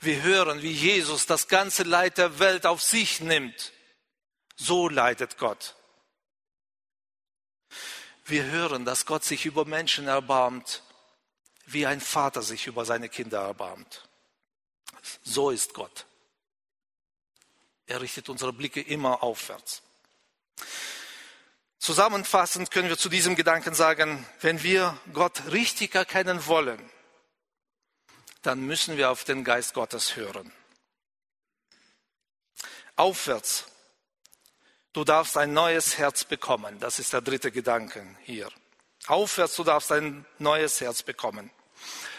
Wir 0.00 0.22
hören, 0.22 0.62
wie 0.62 0.72
Jesus 0.72 1.26
das 1.26 1.46
ganze 1.46 1.84
Leid 1.84 2.18
der 2.18 2.40
Welt 2.40 2.66
auf 2.66 2.82
sich 2.82 3.20
nimmt. 3.20 3.72
So 4.56 4.88
leidet 4.88 5.38
Gott. 5.38 5.76
Wir 8.28 8.44
hören, 8.44 8.84
dass 8.84 9.06
Gott 9.06 9.24
sich 9.24 9.46
über 9.46 9.64
Menschen 9.64 10.06
erbarmt, 10.06 10.82
wie 11.64 11.86
ein 11.86 12.00
Vater 12.00 12.42
sich 12.42 12.66
über 12.66 12.84
seine 12.84 13.08
Kinder 13.08 13.40
erbarmt. 13.40 14.06
So 15.22 15.50
ist 15.50 15.72
Gott. 15.72 16.04
Er 17.86 18.02
richtet 18.02 18.28
unsere 18.28 18.52
Blicke 18.52 18.82
immer 18.82 19.22
aufwärts. 19.22 19.82
Zusammenfassend 21.78 22.70
können 22.70 22.90
wir 22.90 22.98
zu 22.98 23.08
diesem 23.08 23.34
Gedanken 23.34 23.74
sagen, 23.74 24.26
wenn 24.42 24.62
wir 24.62 24.98
Gott 25.14 25.50
richtig 25.50 25.94
erkennen 25.94 26.46
wollen, 26.46 26.90
dann 28.42 28.60
müssen 28.60 28.98
wir 28.98 29.10
auf 29.10 29.24
den 29.24 29.42
Geist 29.42 29.72
Gottes 29.72 30.16
hören. 30.16 30.52
Aufwärts. 32.96 33.64
Du 34.92 35.04
darfst 35.04 35.36
ein 35.36 35.52
neues 35.52 35.98
Herz 35.98 36.24
bekommen. 36.24 36.78
Das 36.80 36.98
ist 36.98 37.12
der 37.12 37.20
dritte 37.20 37.50
Gedanke 37.50 38.04
hier. 38.24 38.48
Aufwärts, 39.06 39.56
du 39.56 39.64
darfst 39.64 39.92
ein 39.92 40.24
neues 40.38 40.80
Herz 40.80 41.02
bekommen. 41.02 41.50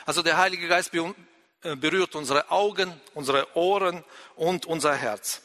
Also 0.05 0.23
der 0.23 0.37
Heilige 0.37 0.67
Geist 0.67 0.91
äh, 0.93 1.75
berührt 1.75 2.15
unsere 2.15 2.51
Augen, 2.51 2.99
unsere 3.13 3.55
Ohren 3.55 4.03
und 4.35 4.65
unser 4.65 4.95
Herz. 4.95 5.41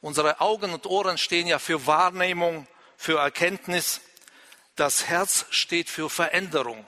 Unsere 0.00 0.40
Augen 0.40 0.72
und 0.72 0.86
Ohren 0.86 1.18
stehen 1.18 1.46
ja 1.46 1.58
für 1.58 1.86
Wahrnehmung, 1.86 2.66
für 2.96 3.18
Erkenntnis. 3.18 4.00
Das 4.74 5.06
Herz 5.06 5.46
steht 5.50 5.90
für 5.90 6.08
Veränderung, 6.08 6.86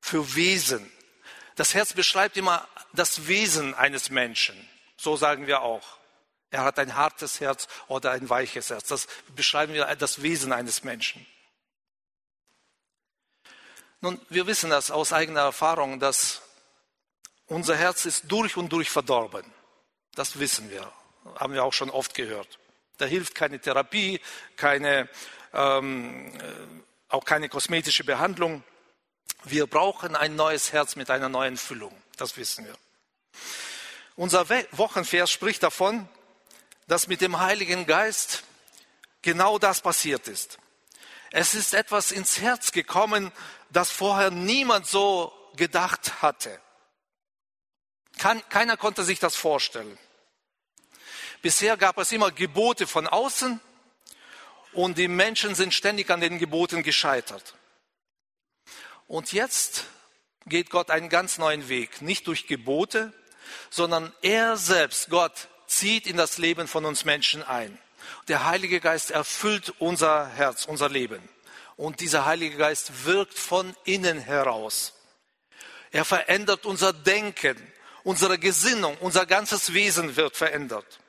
für 0.00 0.34
Wesen. 0.34 0.90
Das 1.56 1.74
Herz 1.74 1.92
beschreibt 1.92 2.36
immer 2.36 2.66
das 2.92 3.26
Wesen 3.26 3.74
eines 3.74 4.10
Menschen. 4.10 4.68
So 4.96 5.16
sagen 5.16 5.46
wir 5.46 5.62
auch. 5.62 5.99
Er 6.50 6.64
hat 6.64 6.78
ein 6.78 6.96
hartes 6.96 7.40
Herz 7.40 7.68
oder 7.88 8.10
ein 8.10 8.28
weiches 8.28 8.70
Herz. 8.70 8.88
Das 8.88 9.06
beschreiben 9.34 9.72
wir 9.72 9.84
das 9.96 10.22
Wesen 10.22 10.52
eines 10.52 10.82
Menschen. 10.84 11.24
Nun, 14.00 14.20
wir 14.28 14.46
wissen 14.46 14.70
das 14.70 14.90
aus 14.90 15.12
eigener 15.12 15.42
Erfahrung, 15.42 16.00
dass 16.00 16.42
unser 17.46 17.76
Herz 17.76 18.06
ist 18.06 18.24
durch 18.28 18.56
und 18.56 18.70
durch 18.70 18.90
verdorben. 18.90 19.44
Das 20.14 20.38
wissen 20.38 20.70
wir, 20.70 20.90
haben 21.36 21.52
wir 21.52 21.64
auch 21.64 21.72
schon 21.72 21.90
oft 21.90 22.14
gehört. 22.14 22.58
Da 22.98 23.04
hilft 23.04 23.34
keine 23.34 23.60
Therapie, 23.60 24.20
keine 24.56 25.08
ähm, 25.52 26.32
äh, 26.38 26.80
auch 27.08 27.24
keine 27.24 27.48
kosmetische 27.48 28.04
Behandlung. 28.04 28.62
Wir 29.44 29.66
brauchen 29.66 30.14
ein 30.14 30.36
neues 30.36 30.72
Herz 30.72 30.96
mit 30.96 31.10
einer 31.10 31.28
neuen 31.28 31.56
Füllung. 31.56 31.94
Das 32.16 32.36
wissen 32.36 32.64
wir. 32.64 32.74
Unser 34.16 34.48
Wochenvers 34.72 35.30
spricht 35.30 35.62
davon, 35.62 36.08
dass 36.90 37.06
mit 37.06 37.20
dem 37.20 37.38
Heiligen 37.38 37.86
Geist 37.86 38.42
genau 39.22 39.60
das 39.60 39.80
passiert 39.80 40.26
ist. 40.26 40.58
Es 41.30 41.54
ist 41.54 41.72
etwas 41.72 42.10
ins 42.10 42.40
Herz 42.40 42.72
gekommen, 42.72 43.30
das 43.70 43.92
vorher 43.92 44.32
niemand 44.32 44.88
so 44.88 45.32
gedacht 45.54 46.20
hatte. 46.20 46.60
keiner 48.18 48.76
konnte 48.76 49.04
sich 49.04 49.20
das 49.20 49.36
vorstellen. 49.36 49.96
Bisher 51.42 51.76
gab 51.76 51.96
es 51.96 52.10
immer 52.10 52.32
Gebote 52.32 52.88
von 52.88 53.06
außen 53.06 53.60
und 54.72 54.98
die 54.98 55.06
Menschen 55.06 55.54
sind 55.54 55.72
ständig 55.72 56.10
an 56.10 56.20
den 56.20 56.40
Geboten 56.40 56.82
gescheitert. 56.82 57.54
Und 59.06 59.32
jetzt 59.32 59.84
geht 60.44 60.70
Gott 60.70 60.90
einen 60.90 61.08
ganz 61.08 61.38
neuen 61.38 61.68
Weg, 61.68 62.02
nicht 62.02 62.26
durch 62.26 62.48
Gebote, 62.48 63.12
sondern 63.70 64.12
er 64.22 64.56
selbst, 64.56 65.08
Gott, 65.08 65.46
zieht 65.70 66.06
in 66.06 66.16
das 66.16 66.38
Leben 66.38 66.68
von 66.68 66.84
uns 66.84 67.04
Menschen 67.04 67.42
ein. 67.42 67.78
Der 68.28 68.46
Heilige 68.46 68.80
Geist 68.80 69.10
erfüllt 69.10 69.74
unser 69.78 70.26
Herz, 70.28 70.64
unser 70.64 70.88
Leben. 70.88 71.26
Und 71.76 72.00
dieser 72.00 72.26
Heilige 72.26 72.56
Geist 72.56 73.04
wirkt 73.04 73.38
von 73.38 73.74
innen 73.84 74.18
heraus. 74.18 74.92
Er 75.92 76.04
verändert 76.04 76.66
unser 76.66 76.92
Denken, 76.92 77.56
unsere 78.04 78.38
Gesinnung, 78.38 78.96
unser 78.98 79.26
ganzes 79.26 79.72
Wesen 79.72 80.16
wird 80.16 80.36
verändert. 80.36 81.00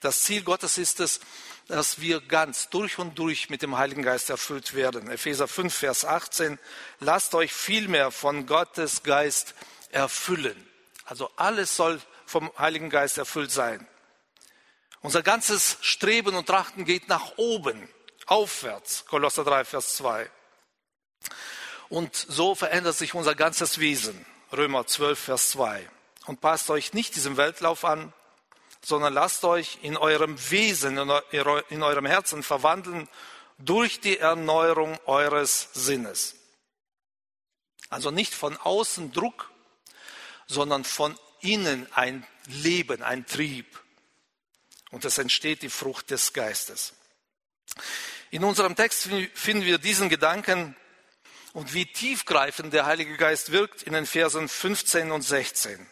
Das 0.00 0.22
Ziel 0.22 0.42
Gottes 0.42 0.78
ist 0.78 1.00
es, 1.00 1.20
dass 1.68 2.00
wir 2.00 2.20
ganz 2.20 2.68
durch 2.68 2.98
und 2.98 3.18
durch 3.18 3.48
mit 3.48 3.62
dem 3.62 3.78
Heiligen 3.78 4.02
Geist 4.02 4.28
erfüllt 4.30 4.74
werden. 4.74 5.10
Epheser 5.10 5.46
5, 5.46 5.72
Vers 5.72 6.04
18. 6.04 6.58
Lasst 6.98 7.34
euch 7.34 7.52
vielmehr 7.52 8.10
von 8.10 8.46
Gottes 8.46 9.02
Geist 9.02 9.54
erfüllen. 9.90 10.56
Also 11.04 11.30
alles 11.36 11.76
soll 11.76 12.00
vom 12.30 12.50
Heiligen 12.56 12.90
Geist 12.90 13.18
erfüllt 13.18 13.50
sein. 13.50 13.86
Unser 15.00 15.22
ganzes 15.22 15.78
Streben 15.80 16.36
und 16.36 16.46
Trachten 16.46 16.84
geht 16.84 17.08
nach 17.08 17.32
oben, 17.36 17.88
aufwärts. 18.26 19.04
Kolosser 19.06 19.44
3, 19.44 19.64
Vers 19.64 19.96
2. 19.96 20.30
Und 21.88 22.14
so 22.14 22.54
verändert 22.54 22.94
sich 22.94 23.14
unser 23.14 23.34
ganzes 23.34 23.80
Wesen. 23.80 24.24
Römer 24.52 24.86
12, 24.86 25.18
Vers 25.18 25.50
2. 25.50 25.88
Und 26.26 26.40
passt 26.40 26.70
euch 26.70 26.92
nicht 26.92 27.16
diesem 27.16 27.36
Weltlauf 27.36 27.84
an, 27.84 28.12
sondern 28.82 29.12
lasst 29.12 29.44
euch 29.44 29.78
in 29.82 29.96
eurem 29.96 30.38
Wesen, 30.50 30.98
in 30.98 31.82
eurem 31.82 32.06
Herzen 32.06 32.42
verwandeln 32.42 33.08
durch 33.58 34.00
die 34.00 34.18
Erneuerung 34.18 34.98
eures 35.06 35.70
Sinnes. 35.72 36.36
Also 37.88 38.12
nicht 38.12 38.34
von 38.34 38.56
außen 38.56 39.12
Druck, 39.12 39.50
sondern 40.46 40.84
von 40.84 41.18
innen 41.40 41.86
ein 41.92 42.26
Leben, 42.46 43.02
ein 43.02 43.26
Trieb. 43.26 43.66
Und 44.90 45.04
es 45.04 45.18
entsteht 45.18 45.62
die 45.62 45.70
Frucht 45.70 46.10
des 46.10 46.32
Geistes. 46.32 46.94
In 48.30 48.44
unserem 48.44 48.76
Text 48.76 49.08
finden 49.34 49.64
wir 49.64 49.78
diesen 49.78 50.08
Gedanken 50.08 50.76
und 51.52 51.74
wie 51.74 51.86
tiefgreifend 51.86 52.72
der 52.72 52.86
Heilige 52.86 53.16
Geist 53.16 53.52
wirkt 53.52 53.82
in 53.82 53.92
den 53.92 54.06
Versen 54.06 54.48
15 54.48 55.10
und 55.10 55.22
16. 55.22 55.86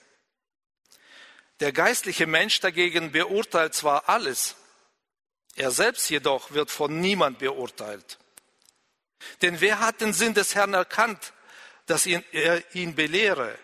Der 1.60 1.72
geistliche 1.72 2.26
Mensch 2.26 2.60
dagegen 2.60 3.10
beurteilt 3.10 3.74
zwar 3.74 4.08
alles, 4.08 4.54
er 5.56 5.72
selbst 5.72 6.08
jedoch 6.08 6.52
wird 6.52 6.70
von 6.70 7.00
niemand 7.00 7.40
beurteilt. 7.40 8.18
Denn 9.42 9.60
wer 9.60 9.80
hat 9.80 10.00
den 10.00 10.12
Sinn 10.12 10.34
des 10.34 10.54
Herrn 10.54 10.74
erkannt, 10.74 11.32
dass 11.86 12.06
er 12.06 12.22
ihn 12.74 12.94
belehre? 12.94 13.58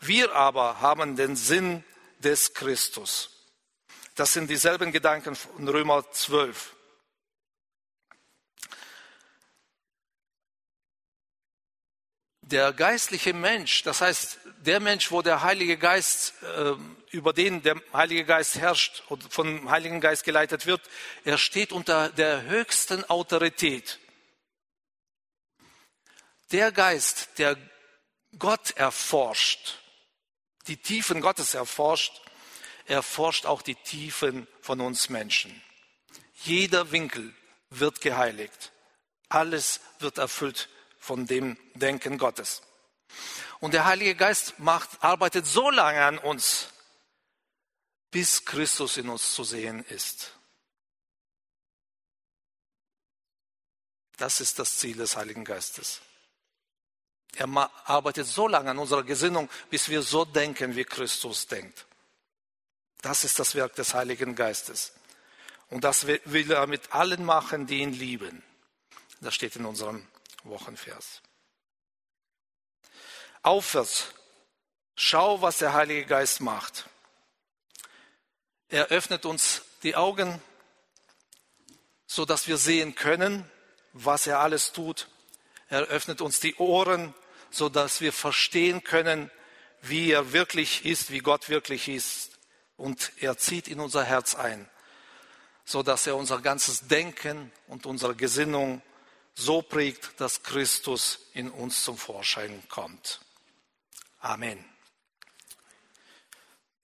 Wir 0.00 0.34
aber 0.34 0.80
haben 0.80 1.14
den 1.14 1.36
Sinn 1.36 1.84
des 2.20 2.54
Christus. 2.54 3.30
Das 4.14 4.32
sind 4.32 4.48
dieselben 4.48 4.92
Gedanken 4.92 5.36
von 5.36 5.68
Römer 5.68 6.10
12. 6.10 6.74
Der 12.40 12.72
geistliche 12.72 13.32
Mensch, 13.32 13.82
das 13.82 14.00
heißt 14.00 14.38
der 14.62 14.80
Mensch, 14.80 15.10
wo 15.10 15.22
der 15.22 15.42
Heilige 15.42 15.76
Geist 15.76 16.34
äh, 16.42 16.74
über 17.10 17.32
den 17.32 17.62
der 17.62 17.80
Heilige 17.92 18.24
Geist 18.24 18.56
herrscht 18.56 19.04
und 19.08 19.32
vom 19.32 19.70
Heiligen 19.70 20.00
Geist 20.00 20.24
geleitet 20.24 20.66
wird, 20.66 20.80
er 21.24 21.38
steht 21.38 21.72
unter 21.72 22.08
der 22.08 22.42
höchsten 22.42 23.04
Autorität. 23.04 24.00
Der 26.50 26.72
Geist, 26.72 27.38
der 27.38 27.56
Gott 28.38 28.72
erforscht, 28.72 29.79
die 30.66 30.76
Tiefen 30.76 31.20
Gottes 31.20 31.54
erforscht, 31.54 32.20
erforscht 32.86 33.46
auch 33.46 33.62
die 33.62 33.76
Tiefen 33.76 34.46
von 34.60 34.80
uns 34.80 35.08
Menschen. 35.08 35.62
Jeder 36.42 36.90
Winkel 36.90 37.34
wird 37.70 38.00
geheiligt. 38.00 38.72
Alles 39.28 39.80
wird 39.98 40.18
erfüllt 40.18 40.68
von 40.98 41.26
dem 41.26 41.56
Denken 41.74 42.18
Gottes. 42.18 42.62
Und 43.60 43.74
der 43.74 43.84
Heilige 43.84 44.14
Geist 44.14 44.58
macht, 44.58 45.02
arbeitet 45.02 45.46
so 45.46 45.70
lange 45.70 46.04
an 46.04 46.18
uns, 46.18 46.68
bis 48.10 48.44
Christus 48.44 48.96
in 48.96 49.08
uns 49.08 49.34
zu 49.34 49.44
sehen 49.44 49.84
ist. 49.84 50.32
Das 54.16 54.40
ist 54.40 54.58
das 54.58 54.78
Ziel 54.78 54.96
des 54.96 55.16
Heiligen 55.16 55.44
Geistes. 55.44 56.00
Er 57.36 57.48
arbeitet 57.84 58.26
so 58.26 58.48
lange 58.48 58.70
an 58.70 58.78
unserer 58.78 59.04
Gesinnung, 59.04 59.48
bis 59.70 59.88
wir 59.88 60.02
so 60.02 60.24
denken, 60.24 60.76
wie 60.76 60.84
Christus 60.84 61.46
denkt. 61.46 61.86
Das 63.02 63.24
ist 63.24 63.38
das 63.38 63.54
Werk 63.54 63.74
des 63.76 63.94
Heiligen 63.94 64.34
Geistes. 64.34 64.92
Und 65.70 65.84
das 65.84 66.06
will 66.06 66.50
er 66.50 66.66
mit 66.66 66.92
allen 66.92 67.24
machen, 67.24 67.66
die 67.66 67.78
ihn 67.78 67.92
lieben. 67.92 68.42
Das 69.20 69.34
steht 69.34 69.56
in 69.56 69.64
unserem 69.64 70.06
Wochenvers. 70.42 71.22
Aufwärts. 73.42 74.08
Schau, 74.96 75.40
was 75.40 75.58
der 75.58 75.72
Heilige 75.72 76.04
Geist 76.04 76.40
macht. 76.40 76.90
Er 78.68 78.86
öffnet 78.86 79.24
uns 79.24 79.62
die 79.82 79.96
Augen, 79.96 80.42
so 82.06 82.24
dass 82.24 82.48
wir 82.48 82.58
sehen 82.58 82.94
können, 82.94 83.50
was 83.92 84.26
er 84.26 84.40
alles 84.40 84.72
tut. 84.72 85.08
Er 85.68 85.82
öffnet 85.82 86.20
uns 86.20 86.40
die 86.40 86.56
Ohren, 86.56 87.14
so 87.50 87.68
dass 87.68 88.00
wir 88.00 88.12
verstehen 88.12 88.84
können, 88.84 89.30
wie 89.82 90.10
er 90.10 90.32
wirklich 90.32 90.84
ist, 90.84 91.10
wie 91.10 91.18
Gott 91.18 91.48
wirklich 91.48 91.88
ist. 91.88 92.38
Und 92.76 93.12
er 93.18 93.36
zieht 93.36 93.68
in 93.68 93.80
unser 93.80 94.04
Herz 94.04 94.34
ein, 94.34 94.68
so 95.64 95.82
dass 95.82 96.06
er 96.06 96.16
unser 96.16 96.40
ganzes 96.40 96.86
Denken 96.88 97.52
und 97.66 97.86
unsere 97.86 98.14
Gesinnung 98.14 98.82
so 99.34 99.62
prägt, 99.62 100.20
dass 100.20 100.42
Christus 100.42 101.26
in 101.34 101.50
uns 101.50 101.84
zum 101.84 101.96
Vorschein 101.96 102.62
kommt. 102.68 103.20
Amen. 104.20 104.64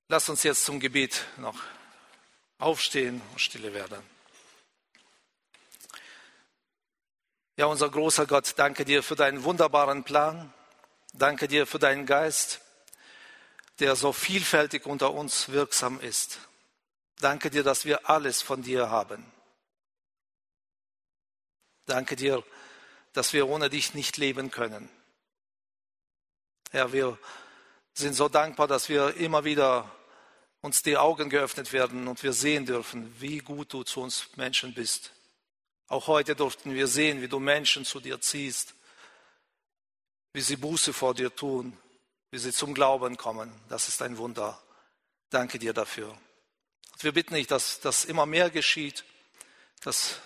Lass 0.09 0.29
uns 0.29 0.43
jetzt 0.43 0.65
zum 0.65 0.81
Gebet 0.81 1.25
noch 1.37 1.59
aufstehen 2.59 3.21
und 3.33 3.41
stille 3.41 3.75
werden. 3.75 4.03
Ja, 7.57 7.67
unser 7.67 7.89
großer 7.89 8.27
Gott, 8.27 8.55
danke 8.57 8.85
dir 8.85 9.03
für 9.03 9.17
deinen 9.17 9.43
wunderbaren 9.43 10.05
Plan. 10.05 10.53
Danke 11.19 11.49
dir 11.49 11.67
für 11.67 11.79
deinen 11.79 12.05
Geist, 12.05 12.61
der 13.79 13.97
so 13.97 14.13
vielfältig 14.13 14.85
unter 14.85 15.15
uns 15.15 15.49
wirksam 15.49 15.99
ist. 15.99 16.39
Danke 17.21 17.51
dir, 17.51 17.63
dass 17.63 17.87
wir 17.87 18.11
alles 18.11 18.43
von 18.43 18.63
dir 18.63 18.91
haben. 18.91 19.25
Danke 21.87 22.17
dir, 22.17 22.45
dass 23.15 23.33
wir 23.33 23.49
ohne 23.49 23.71
dich 23.71 23.95
nicht 23.95 24.19
leben 24.19 24.51
können. 24.51 24.91
Ja, 26.73 26.93
wir 26.93 27.19
sind 27.95 28.13
so 28.13 28.29
dankbar, 28.29 28.67
dass 28.67 28.91
wir 28.91 29.15
immer 29.17 29.45
wieder 29.45 29.91
uns 30.61 30.83
die 30.83 30.99
Augen 30.99 31.31
geöffnet 31.31 31.73
werden 31.73 32.09
und 32.09 32.23
wir 32.23 32.35
sehen 32.35 32.67
dürfen, 32.67 33.15
wie 33.21 33.39
gut 33.39 33.73
du 33.73 33.85
zu 33.85 34.03
uns 34.03 34.37
Menschen 34.37 34.75
bist. 34.75 35.13
Auch 35.89 36.09
heute 36.09 36.37
durften 36.37 36.75
wir 36.75 36.89
sehen, 36.89 37.23
wie 37.23 37.29
du 37.29 37.39
Menschen 37.39 37.87
zu 37.87 38.01
dir 38.01 38.21
ziehst, 38.21 38.76
wie 40.37 40.43
sie 40.43 40.57
Buße 40.57 40.93
vor 40.93 41.15
dir 41.15 41.35
tun, 41.35 41.75
wie 42.31 42.37
sie 42.37 42.53
zum 42.53 42.75
Glauben 42.75 43.17
kommen. 43.17 43.51
Das 43.71 43.89
ist 43.89 44.03
ein 44.03 44.19
Wunder. 44.19 44.63
Danke 45.31 45.59
dir 45.59 45.73
dafür. 45.73 46.15
Wir 46.99 47.13
bitten 47.13 47.33
dich, 47.33 47.47
dass 47.47 47.81
das 47.81 48.05
immer 48.05 48.27
mehr 48.27 48.51
geschieht, 48.51 49.07
dass 49.81 50.21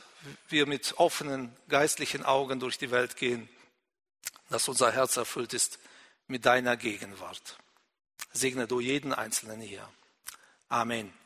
wir 0.49 0.67
mit 0.67 0.95
offenen 0.99 1.57
geistlichen 1.69 2.25
Augen 2.25 2.59
durch 2.59 2.77
die 2.77 2.91
Welt 2.91 3.17
gehen, 3.19 3.49
dass 4.49 4.67
unser 4.67 4.91
Herz 4.91 5.17
erfüllt 5.17 5.55
ist 5.55 5.79
mit 6.27 6.45
deiner 6.45 6.77
Gegenwart. 6.77 7.57
Segne 8.33 8.67
du 8.67 8.81
jeden 8.81 9.15
Einzelnen 9.15 9.61
hier. 9.61 9.89
Amen. 10.69 11.20